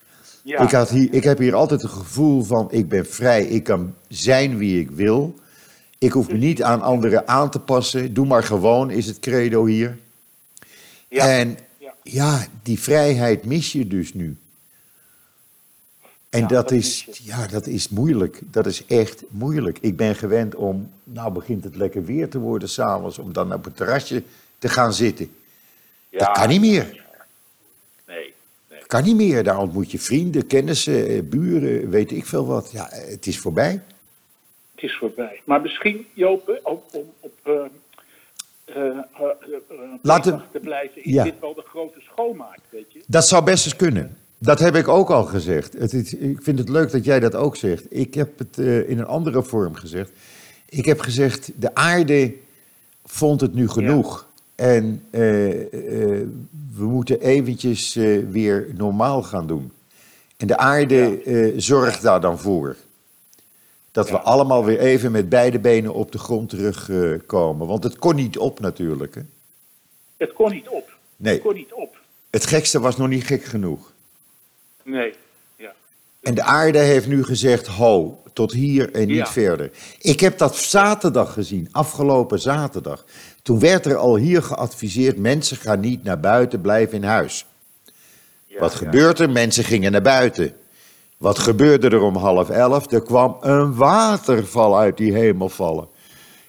[0.45, 0.61] Ja.
[0.61, 3.95] Ik, had hier, ik heb hier altijd het gevoel van ik ben vrij, ik kan
[4.09, 5.35] zijn wie ik wil.
[5.99, 8.15] Ik hoef me niet aan anderen aan te passen.
[8.15, 9.99] Doe maar gewoon, is het credo hier.
[11.09, 11.29] Ja.
[11.29, 11.95] En Ja.
[12.03, 14.37] ja, die vrijheid mis je dus nu.
[16.31, 18.41] En Ja, dat, dat is, ja, dat is moeilijk.
[18.51, 19.79] Dat is echt moeilijk.
[19.81, 23.65] Ik ben gewend om, nou begint het lekker weer te worden s'avonds, om dan op
[23.65, 24.23] het terrasje
[24.59, 25.31] te gaan zitten.
[26.09, 26.19] Ja.
[26.19, 27.05] Dat kan niet meer.
[28.07, 28.35] Nee.
[28.71, 28.81] nee.
[28.87, 29.45] Kan niet meer.
[29.45, 32.71] Daar ontmoet je vrienden, kennissen, eh, buren, weet ik veel wat.
[32.71, 33.83] Ja, eh, het is voorbij.
[34.81, 35.41] Het is voorbij.
[35.45, 37.69] Maar misschien, Joop, om, om op
[40.03, 41.25] Laten- bezig te blijven, is Ja.
[41.25, 43.01] dit wel de grote schoonmaak, weet je?
[43.07, 44.17] Dat zou best eens kunnen.
[44.39, 45.73] Dat heb ik ook al gezegd.
[45.73, 47.87] Het is, ik vind het leuk dat jij dat ook zegt.
[47.89, 50.11] Ik heb het in een andere vorm gezegd.
[50.69, 52.35] Ik heb gezegd, de aarde
[53.05, 54.27] vond het nu genoeg.
[54.55, 56.27] En we
[56.77, 57.95] moeten eventjes
[58.31, 59.73] weer normaal gaan doen.
[60.37, 62.77] En de aarde eh, zorgt daar dan voor.
[63.99, 67.67] Dat we allemaal weer even met beide benen op de grond terugkomen.
[67.67, 69.15] Want het kon niet op natuurlijk.
[69.15, 69.21] Hè?
[70.17, 70.91] Het kon niet op.
[71.17, 71.33] Nee.
[71.35, 71.97] Het kon niet op.
[72.31, 73.93] Het gekste was nog niet gek genoeg.
[74.83, 75.15] Nee.
[75.57, 75.73] Ja.
[76.23, 79.27] En de aarde heeft nu gezegd, ho, tot hier en niet Ja.
[79.27, 79.71] verder.
[80.01, 83.05] Ik heb dat zaterdag gezien, afgelopen zaterdag.
[83.43, 87.47] Toen werd er al hier geadviseerd, mensen gaan niet naar buiten, blijf in huis.
[88.47, 88.79] Ja, Wat ja.
[88.79, 89.31] gebeurt er?
[89.31, 90.53] Mensen gingen naar buiten.
[91.19, 92.93] Wat gebeurde er om half elf?
[92.93, 95.89] Er kwam een waterval uit die hemel vallen.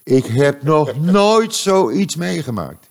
[0.04, 2.88] Ik heb nog nooit zoiets meegemaakt.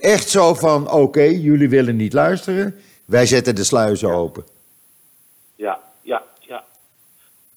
[0.00, 2.80] Echt zo van, oké, jullie willen niet luisteren.
[3.04, 4.44] Wij zetten de sluizen open.
[5.56, 6.64] Ja, ja, ja.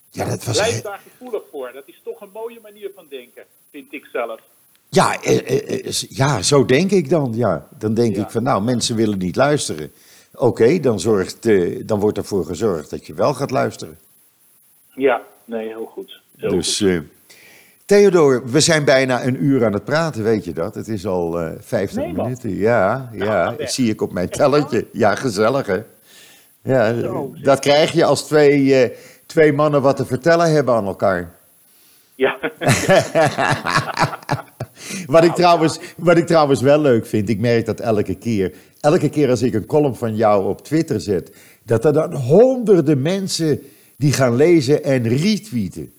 [0.09, 0.57] Ja, dat was...
[0.57, 1.71] Blijf daar gevoelig voor.
[1.73, 4.39] Dat is toch een mooie manier van denken, vind ik zelf.
[4.89, 7.31] Ja, eh, eh, eh, ja, zo denk ik dan.
[7.35, 7.67] Ja.
[7.77, 8.21] Dan denk Ja.
[8.23, 9.91] ik van, nou, mensen willen niet luisteren.
[10.35, 13.97] Oké, dan, zorgt, eh, dan wordt ervoor gezorgd dat je wel gaat luisteren.
[14.95, 16.21] Ja, nee, heel goed.
[16.37, 16.99] Heel dus, eh,
[17.85, 20.75] Theodor, we zijn bijna een uur aan het praten, weet je dat?
[20.75, 22.23] Het is al eh 50 Nee, man.
[22.25, 22.55] minuten.
[22.55, 24.87] Ja, ja, Nou, dat zie ik op mijn tellertje.
[24.91, 25.81] Ja, gezellig hè?
[26.63, 30.85] Ja, Zo, dat krijg je als twee, eh, twee mannen wat te vertellen hebben aan
[30.85, 31.31] elkaar.
[32.15, 32.37] Ja.
[35.05, 38.53] Wat ik, trouwens, wat ik trouwens wel leuk vind, ik merk dat elke keer.
[38.81, 43.01] Elke keer als ik een column van jou op Twitter zet, dat er dan honderden
[43.01, 43.61] mensen
[43.97, 45.93] die gaan lezen en retweeten.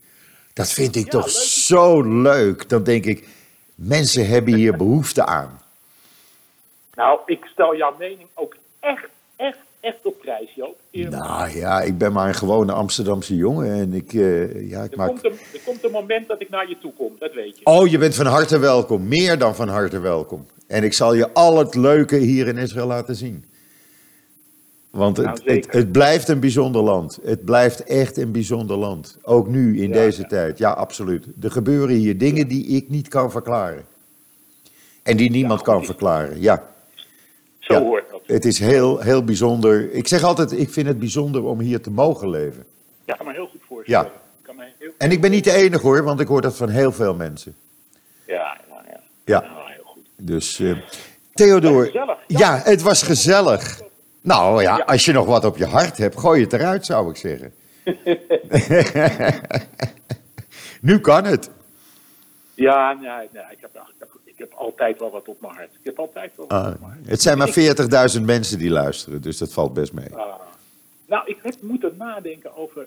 [0.53, 1.35] Dat vind ik Ja, toch leuk.
[1.43, 2.69] zo leuk.
[2.69, 3.29] Dan denk ik,
[3.75, 5.61] mensen hebben hier behoefte aan.
[6.95, 10.77] nou, ik stel jouw mening ook echt, echt, echt op prijs, Joop.
[10.95, 11.23] Eerlijk.
[11.23, 14.99] Nou ja, ik ben maar een gewone Amsterdamse jongen en ik, eh, ja, ik er,
[14.99, 15.09] maak...
[15.09, 17.67] komt een, er komt een moment dat ik naar je toe kom, dat weet je.
[17.67, 19.09] Oh, je bent van harte welkom.
[19.09, 20.47] Meer dan van harte welkom.
[20.67, 23.45] En ik zal je al het leuke hier in Israël laten zien.
[24.91, 27.19] Want het, Nou, het, het blijft een bijzonder land.
[27.25, 29.19] Het blijft echt een bijzonder land.
[29.23, 30.29] Ook nu, in Ja, deze ja.
[30.29, 30.59] tijd.
[30.59, 31.27] Ja, absoluut.
[31.43, 33.85] Er gebeuren hier dingen die ik niet kan verklaren.
[35.03, 36.41] En die niemand Ja, kan verklaren.
[36.41, 36.63] Ja,
[37.59, 38.14] Zo hoort.
[38.27, 39.93] Het is heel, heel bijzonder.
[39.93, 42.65] Ik zeg altijd, ik vind het bijzonder om hier te mogen leven.
[43.05, 44.05] Ja, ik kan me heel goed voorstellen.
[44.07, 44.13] Ja.
[44.39, 44.91] Ik kan me heel...
[44.99, 47.55] En ik ben niet de enige hoor, want ik hoor dat van heel veel mensen.
[48.27, 49.01] Ja, ja, ja.
[49.25, 49.41] Ja.
[49.41, 50.07] Nou, heel goed.
[50.17, 50.77] Dus, eh,
[51.35, 51.85] Theodor.
[51.85, 52.19] Gezellig.
[52.27, 53.81] Ja, het was gezellig.
[54.21, 54.85] Nou ja, Ja.
[54.85, 57.53] als je nog wat op je hart hebt, gooi het eruit, zou ik zeggen.
[60.81, 61.51] nu kan het.
[62.55, 65.71] Ja, nee, nee ik, heb, ik, heb, ik heb altijd wel wat op mijn hart.
[65.73, 67.09] Ik heb altijd wel wat Ah, op mijn hart.
[67.09, 67.53] het zijn maar
[68.19, 70.15] 40.000 mensen die luisteren, dus dat valt best mee.
[70.15, 70.35] Ah.
[71.07, 72.87] Nou, ik heb moeten nadenken over.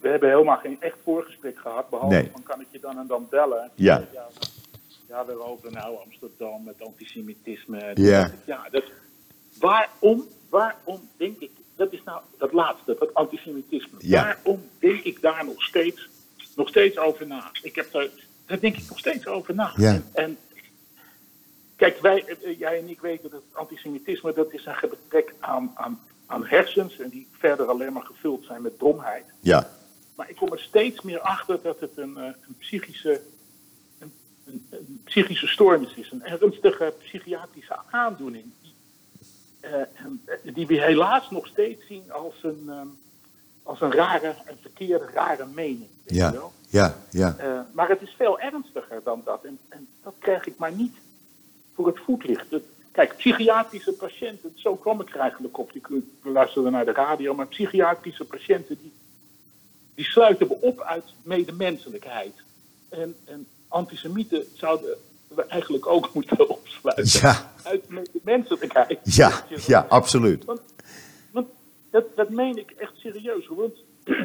[0.00, 1.90] We hebben helemaal geen echt voorgesprek gehad.
[1.90, 2.28] Behalve Nee.
[2.32, 3.70] van kan ik je dan en dan bellen.
[3.74, 4.04] Ja.
[4.12, 4.26] Ja,
[5.08, 7.90] ja we lopen nou Amsterdam met antisemitisme.
[7.94, 8.30] Ja.
[8.44, 8.84] ja dat,
[9.58, 11.50] waarom, waarom denk ik.
[11.76, 13.98] Dat is nou dat laatste, dat antisemitisme.
[13.98, 14.22] Ja.
[14.24, 16.08] Waarom denk ik daar nog steeds,
[16.56, 17.50] nog steeds over na?
[17.62, 18.08] Ik heb daar,
[18.46, 19.72] daar denk ik nog steeds over na.
[19.76, 19.92] Ja.
[19.92, 20.38] En, en
[21.78, 26.00] Kijk, wij, eh, jij en ik weten dat antisemitisme dat is een gebrek aan, aan,
[26.26, 29.24] aan hersens en die verder alleen maar gevuld zijn met domheid.
[29.40, 29.70] Ja,
[30.16, 33.20] Maar ik kom er steeds meer achter dat het een, eh, een, psychische,
[33.98, 34.12] een,
[34.46, 36.10] een, een psychische stoornis is.
[36.10, 38.44] Een ernstige psychiatrische aandoening.
[38.62, 38.74] Die,
[39.60, 42.86] eh, eh, die we helaas nog steeds zien als een, ehm,
[43.62, 45.88] als een rare, een verkeerde, rare mening.
[46.04, 46.52] weet je ja, wel?
[46.68, 47.36] ja, ja.
[47.38, 49.44] Eh, maar het is veel ernstiger dan dat.
[49.44, 50.96] En, en dat krijg ik maar niet
[51.78, 52.46] voor het voetlicht.
[52.92, 55.72] Kijk, psychiatrische patiënten, zo kwam ik er eigenlijk op.
[55.72, 55.88] Ik
[56.22, 58.92] luisterde naar de radio, maar psychiatrische patiënten die,
[59.94, 62.34] die sluiten we op uit medemenselijkheid.
[62.88, 64.96] En, en antisemieten zouden
[65.28, 67.52] we eigenlijk ook moeten opsluiten Ja.
[67.62, 68.98] uit medemenselijkheid.
[69.02, 70.44] Ja, ja, absoluut.
[70.44, 70.60] Want,
[71.30, 71.48] want
[71.90, 73.46] dat, dat meen ik echt serieus.
[73.46, 73.74] Want
[74.04, 74.16] eh,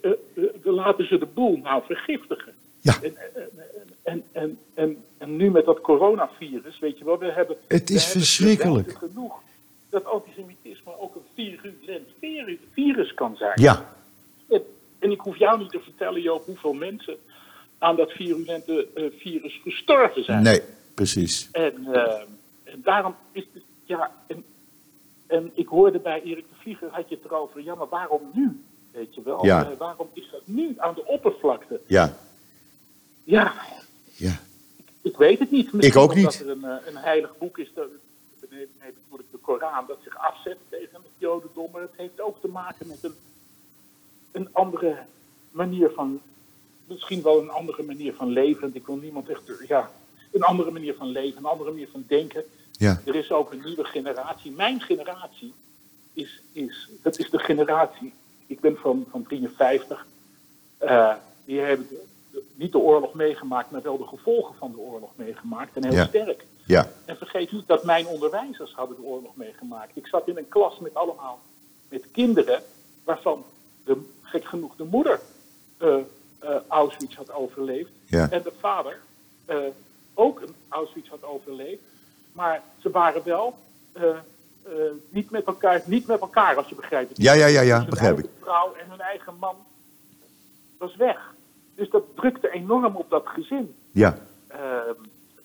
[0.00, 2.52] eh, eh, we laten ze de boel nou vergiftigen.
[2.80, 2.94] Ja.
[3.02, 7.56] En, en, en, en, nu met dat coronavirus, weet je wel, we hebben...
[7.66, 8.92] Het is hebben verschrikkelijk.
[8.98, 9.40] genoeg
[9.90, 13.52] dat antisemitisme ook een virulent viru- virus kan zijn.
[13.60, 13.92] Ja,
[14.48, 14.62] En,
[14.98, 17.16] en ik hoef jou niet te vertellen, Joop, hoeveel mensen
[17.78, 20.42] aan dat virulente eh, virus gestorven zijn.
[20.42, 20.60] nee,
[20.94, 21.48] precies.
[21.52, 22.20] En, eh,
[22.64, 24.44] en daarom is het, ja, en,
[25.26, 28.62] en ik hoorde bij Erik de Vlieger, had je het erover, ja, maar waarom nu?
[28.92, 29.70] Weet je wel, Ja.
[29.70, 31.80] Eh, waarom is dat nu aan de oppervlakte?
[31.86, 32.16] Ja,
[33.28, 33.54] Ja,
[34.14, 34.40] ja.
[35.02, 35.72] ik weet het niet.
[35.72, 36.40] Misschien ook niet.
[36.40, 37.88] er een, eh, een heilig boek is, dat,
[38.40, 38.68] ik
[39.30, 41.70] de Koran, dat zich afzet tegen het Jodendom.
[41.72, 43.14] Maar het heeft ook te maken met een,
[44.32, 44.98] een andere
[45.50, 46.20] manier van,
[46.86, 48.70] misschien wel een andere manier van leven.
[48.74, 49.90] Ik wil niemand echt, ja,
[50.32, 52.44] een andere manier van leven, een andere manier van denken.
[52.72, 54.50] Ja, Er is ook een nieuwe generatie.
[54.50, 55.54] Mijn generatie
[56.12, 58.12] is, is dat is de generatie.
[58.46, 60.06] Ik ben van, van 53.
[60.78, 61.14] Eh,
[61.44, 61.88] die hebben
[62.54, 65.76] niet de oorlog meegemaakt, maar wel de gevolgen van de oorlog meegemaakt.
[65.76, 66.06] En heel Ja.
[66.06, 66.44] sterk.
[66.66, 69.96] ja, En vergeet niet dat mijn onderwijzers hadden de oorlog meegemaakt.
[69.96, 71.40] Ik zat in een klas met allemaal
[71.88, 72.62] met kinderen
[73.04, 73.44] waarvan
[73.84, 75.20] de, gek genoeg de moeder
[75.78, 75.96] eh,
[76.68, 77.90] Auschwitz had overleefd.
[78.06, 78.30] Ja.
[78.30, 78.98] En de vader
[79.44, 79.56] eh,
[80.14, 81.82] ook een Auschwitz had overleefd.
[82.32, 83.58] Maar ze waren wel
[85.08, 87.22] niet, met elkaar, niet met elkaar, als je begrijpt.
[87.22, 88.24] Ja, ja, ja, ja, Dus hun begrijp ik.
[88.24, 89.56] eigen vrouw en hun eigen man
[90.78, 91.34] was weg.
[91.78, 93.74] Dus dat drukte enorm op dat gezin.
[93.92, 94.18] ja,
[94.48, 94.94] Ehm,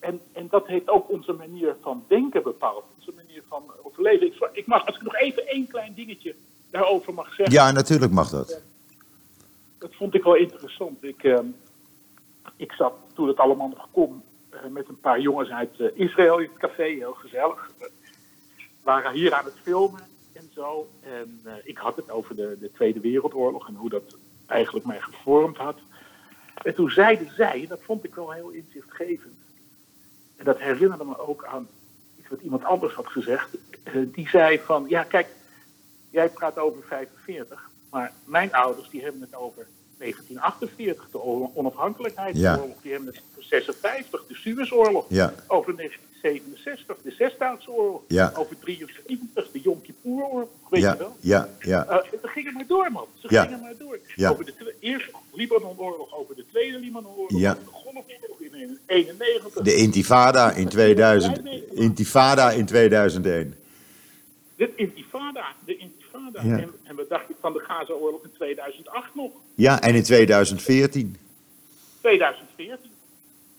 [0.00, 2.84] en, en dat heeft ook onze manier van denken bepaald.
[2.98, 4.26] Onze manier van overleven.
[4.26, 6.34] Ik, ik mag, als ik nog even één klein dingetje
[6.70, 7.54] daarover mag zeggen.
[7.54, 8.62] ja, natuurlijk mag dat.
[9.78, 11.04] Dat vond ik wel interessant.
[11.04, 11.46] Ik, ehm,
[12.56, 16.38] ik zat toen het allemaal nog kon eh, met een paar jongens uit eh, Israël
[16.38, 16.84] in het café.
[16.84, 17.70] Heel gezellig.
[17.78, 17.90] We
[18.82, 20.88] waren hier aan het filmen en zo.
[21.00, 24.16] En eh, ik had het over de, de Tweede Wereldoorlog en hoe dat
[24.46, 25.78] eigenlijk mij gevormd had.
[26.64, 29.34] En toen zeiden zij, en dat vond ik wel heel inzichtgevend.
[30.36, 31.68] En dat herinnerde me ook aan
[32.18, 33.48] iets wat iemand anders had gezegd.
[33.82, 35.28] Eh, die zei van, ja kijk,
[36.10, 37.70] jij praat over 45.
[37.90, 39.66] Maar mijn ouders die hebben het over
[39.98, 41.22] 1948, de
[41.54, 42.80] onafhankelijkheidsoorlog.
[42.82, 45.06] Die hebben het over 56, de Suezoorlog.
[45.08, 45.34] Ja.
[45.46, 45.74] Over
[46.28, 48.02] 1967, de Zesdaagse oorlog.
[48.08, 48.32] Ja.
[48.36, 50.48] Over 73, de Yom Kippur-oorlog.
[50.70, 51.16] Weet je Ja, wel?
[51.20, 53.06] ja, ja, Eh, ze gingen maar door, man.
[53.18, 53.42] Ze Ja.
[53.42, 53.98] gingen maar door.
[54.30, 57.50] Over de eerste Libanon-oorlog, over de tweede Libanon-oorlog, Ja.
[57.50, 58.04] over de Golfoorlog
[58.40, 59.62] in 91.
[59.62, 61.40] De Intifada in 2000.
[61.72, 63.54] Intifada in 2001.
[64.56, 66.40] De Intifada, de Intifada.
[66.40, 69.30] En, en we dachten van de Gaza-oorlog in 2008 nog.
[69.54, 71.16] Ja, en in 2014.
[72.00, 72.92] 2014.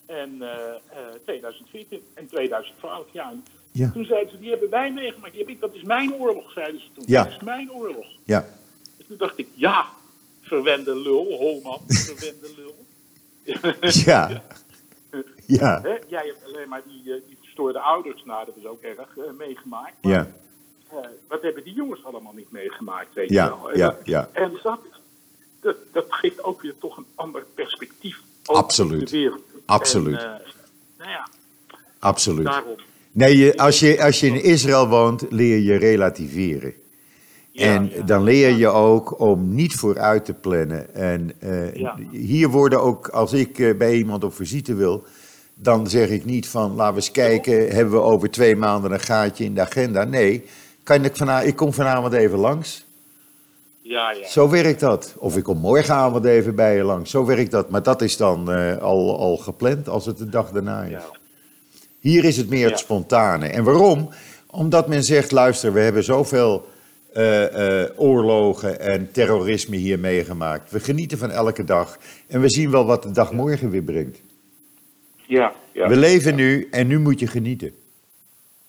[0.06, 3.30] En eh, eh, 2014 en 2012, ja.
[3.32, 3.90] En Ja.
[3.92, 5.32] Toen zeiden ze, die hebben wij meegemaakt.
[5.32, 7.04] Die heb ik, dat is mijn oorlog, zeiden ze toen.
[7.08, 7.24] Ja.
[7.24, 8.06] Dat is mijn oorlog.
[8.24, 8.46] Ja,
[8.98, 9.86] Dus toen dacht ik, ja,
[10.42, 12.76] verwende lul, Holman, verwende lul.
[13.82, 14.30] ja,
[15.46, 15.82] ja?
[16.08, 19.24] Jij hebt alleen maar die, eh, die verstoorde ouders, nou dat is ook erg, eh,
[19.38, 19.94] meegemaakt.
[20.02, 20.32] Maar, ja,
[20.90, 20.98] eh,
[21.28, 23.72] wat hebben die jongens allemaal niet meegemaakt, weet Ja, je wel.
[23.72, 24.30] En ja, dat- ja.
[24.34, 24.80] En dat,
[25.62, 29.10] dat, dat geeft ook weer toch een ander perspectief op Absoluut.
[29.10, 29.44] de wereld.
[29.66, 30.22] Absoluut.
[30.22, 30.40] En, eh,
[30.98, 31.28] nou ja,
[32.00, 32.46] absoluut.
[32.46, 32.76] daarom.
[33.12, 36.74] Nee, je, als, je, als je in Israël woont, leer je relativeren.
[37.52, 38.02] Ja, en ja.
[38.02, 40.96] dan leer je ook om niet vooruit te plannen.
[40.96, 41.98] En eh, Ja.
[42.12, 45.04] hier worden ook, als ik eh, bij iemand op visite wil,
[45.54, 49.00] dan zeg ik niet van laten we eens kijken, hebben we over twee maanden een
[49.00, 50.04] gaatje in de agenda?
[50.04, 50.46] Nee,
[50.84, 52.85] kan ik, vana ik kom vanavond even langs.
[53.88, 54.28] Ja, ja.
[54.28, 55.16] Zo werkt dat.
[55.18, 57.12] Of ik kom morgenavond even bij je langs.
[57.12, 57.70] Zo werkt dat.
[57.70, 60.92] Maar dat is dan eh, al, al gepland als het de dag daarna is.
[60.92, 61.10] ja.
[62.00, 63.48] Hier is het meer het spontane.
[63.48, 64.10] En waarom?
[64.48, 66.68] Omdat men zegt, luister, we hebben zoveel
[67.14, 70.72] eh, eh, oorlogen en terrorisme hier meegemaakt.
[70.72, 71.98] We genieten van elke dag.
[72.28, 74.22] En we zien wel wat de dag morgen weer brengt.
[75.26, 75.88] Ja, ja.
[75.88, 77.74] We leven nu en nu moet je genieten.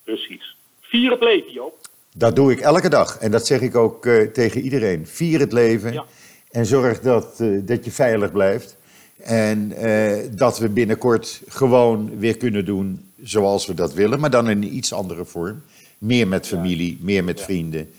[0.04, 0.56] Precies.
[0.80, 1.85] Vier het leven, Joop.
[2.18, 3.18] Dat doe ik elke dag.
[3.18, 5.06] En dat zeg ik ook eh, tegen iedereen.
[5.06, 6.04] Vier het leven Ja.
[6.50, 8.76] en zorg dat, eh, dat je veilig blijft.
[9.22, 14.48] En eh, dat we binnenkort gewoon weer kunnen doen zoals we dat willen, maar dan
[14.50, 15.62] in een iets andere vorm.
[15.98, 17.44] Meer met familie, meer met Ja.
[17.44, 17.90] vrienden.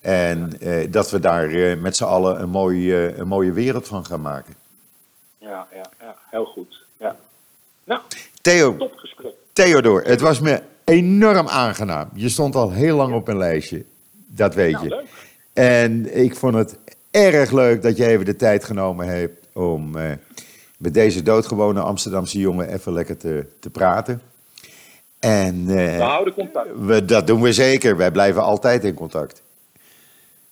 [0.00, 0.52] En
[0.90, 4.54] dat we daar met z'n allen een mooie, een mooie wereld van gaan maken.
[5.38, 6.16] Ja, ja, ja.
[6.30, 6.84] Heel goed.
[6.96, 7.16] Ja.
[7.84, 8.00] Nou,
[8.40, 8.76] Theo.
[9.52, 12.08] Theodor, het was me enorm aangenaam.
[12.14, 13.84] Je stond al heel lang op mijn lijstje,
[14.26, 14.90] dat weet Nou, je.
[14.90, 15.06] leuk.
[15.52, 16.78] En ik vond het
[17.10, 20.10] erg leuk dat je even de tijd genomen hebt om eh,
[20.78, 24.20] met deze doodgewone Amsterdamse jongen even lekker te, te praten.
[25.18, 26.68] En We eh, houden contact.
[26.78, 27.96] we, dat doen we zeker.
[27.96, 29.42] Wij blijven altijd in contact.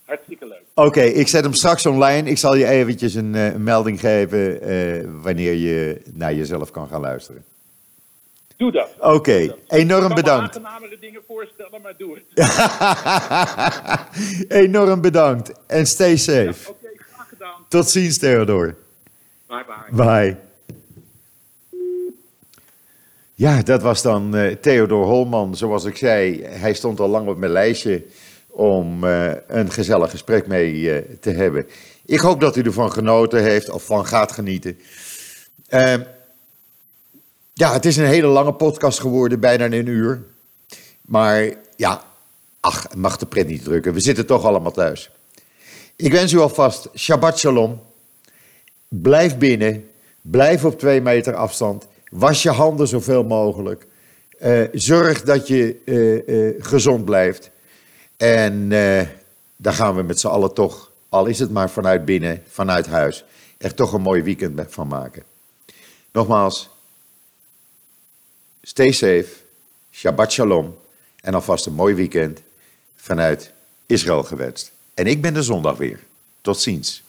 [0.05, 0.62] Hartstikke leuk.
[0.74, 2.30] Oké, ik zet hem straks online.
[2.30, 4.61] Ik zal je eventjes een, eh, een melding geven
[5.22, 7.45] wanneer je naar jezelf kan gaan luisteren.
[8.57, 8.88] Doe dat.
[9.00, 10.57] Oké, enorm Ik kan bedankt.
[10.57, 12.50] aangenamere dingen voorstellen, maar doe het.
[14.64, 15.52] enorm bedankt.
[15.66, 16.70] En stay safe.
[16.70, 17.64] Oké, graag gedaan.
[17.68, 18.74] Tot ziens, Theodor.
[19.46, 20.04] Bye bye.
[20.04, 20.36] Bye.
[23.34, 25.57] Ja, dat was dan eh, Theodor Holman.
[25.57, 28.04] Zoals ik zei, hij stond al lang op mijn lijstje
[28.46, 31.66] om eh, een gezellig gesprek mee eh, te hebben.
[32.07, 34.78] Ik hoop dat u ervan genoten heeft of van gaat genieten.
[37.59, 40.22] Ja, het is een hele lange podcast geworden, bijna een uur.
[41.00, 42.04] Maar ja,
[42.61, 43.92] ach, mag de pret niet drukken.
[43.92, 45.11] We zitten toch allemaal thuis.
[45.96, 47.80] Ik wens u alvast Shabbat Shalom.
[48.88, 49.90] Blijf binnen.
[50.20, 51.86] Blijf op twee meter afstand.
[52.11, 53.86] Was je handen zoveel mogelijk.
[54.38, 57.50] Eh, zorg dat je eh, eh, gezond blijft.
[58.16, 58.68] En
[59.57, 63.24] daar gaan we met z'n allen toch, al is het maar vanuit binnen, vanuit huis,
[63.59, 65.22] er toch een mooi weekend van maken.
[66.12, 66.74] Nogmaals,
[68.66, 69.28] stay safe,
[69.92, 70.78] Shabbat Shalom
[71.20, 72.40] en alvast een mooi weekend
[72.96, 73.52] vanuit
[73.86, 74.72] Israël gewenst.
[74.94, 76.00] En ik ben de zondag weer.
[76.40, 77.02] Tot ziens.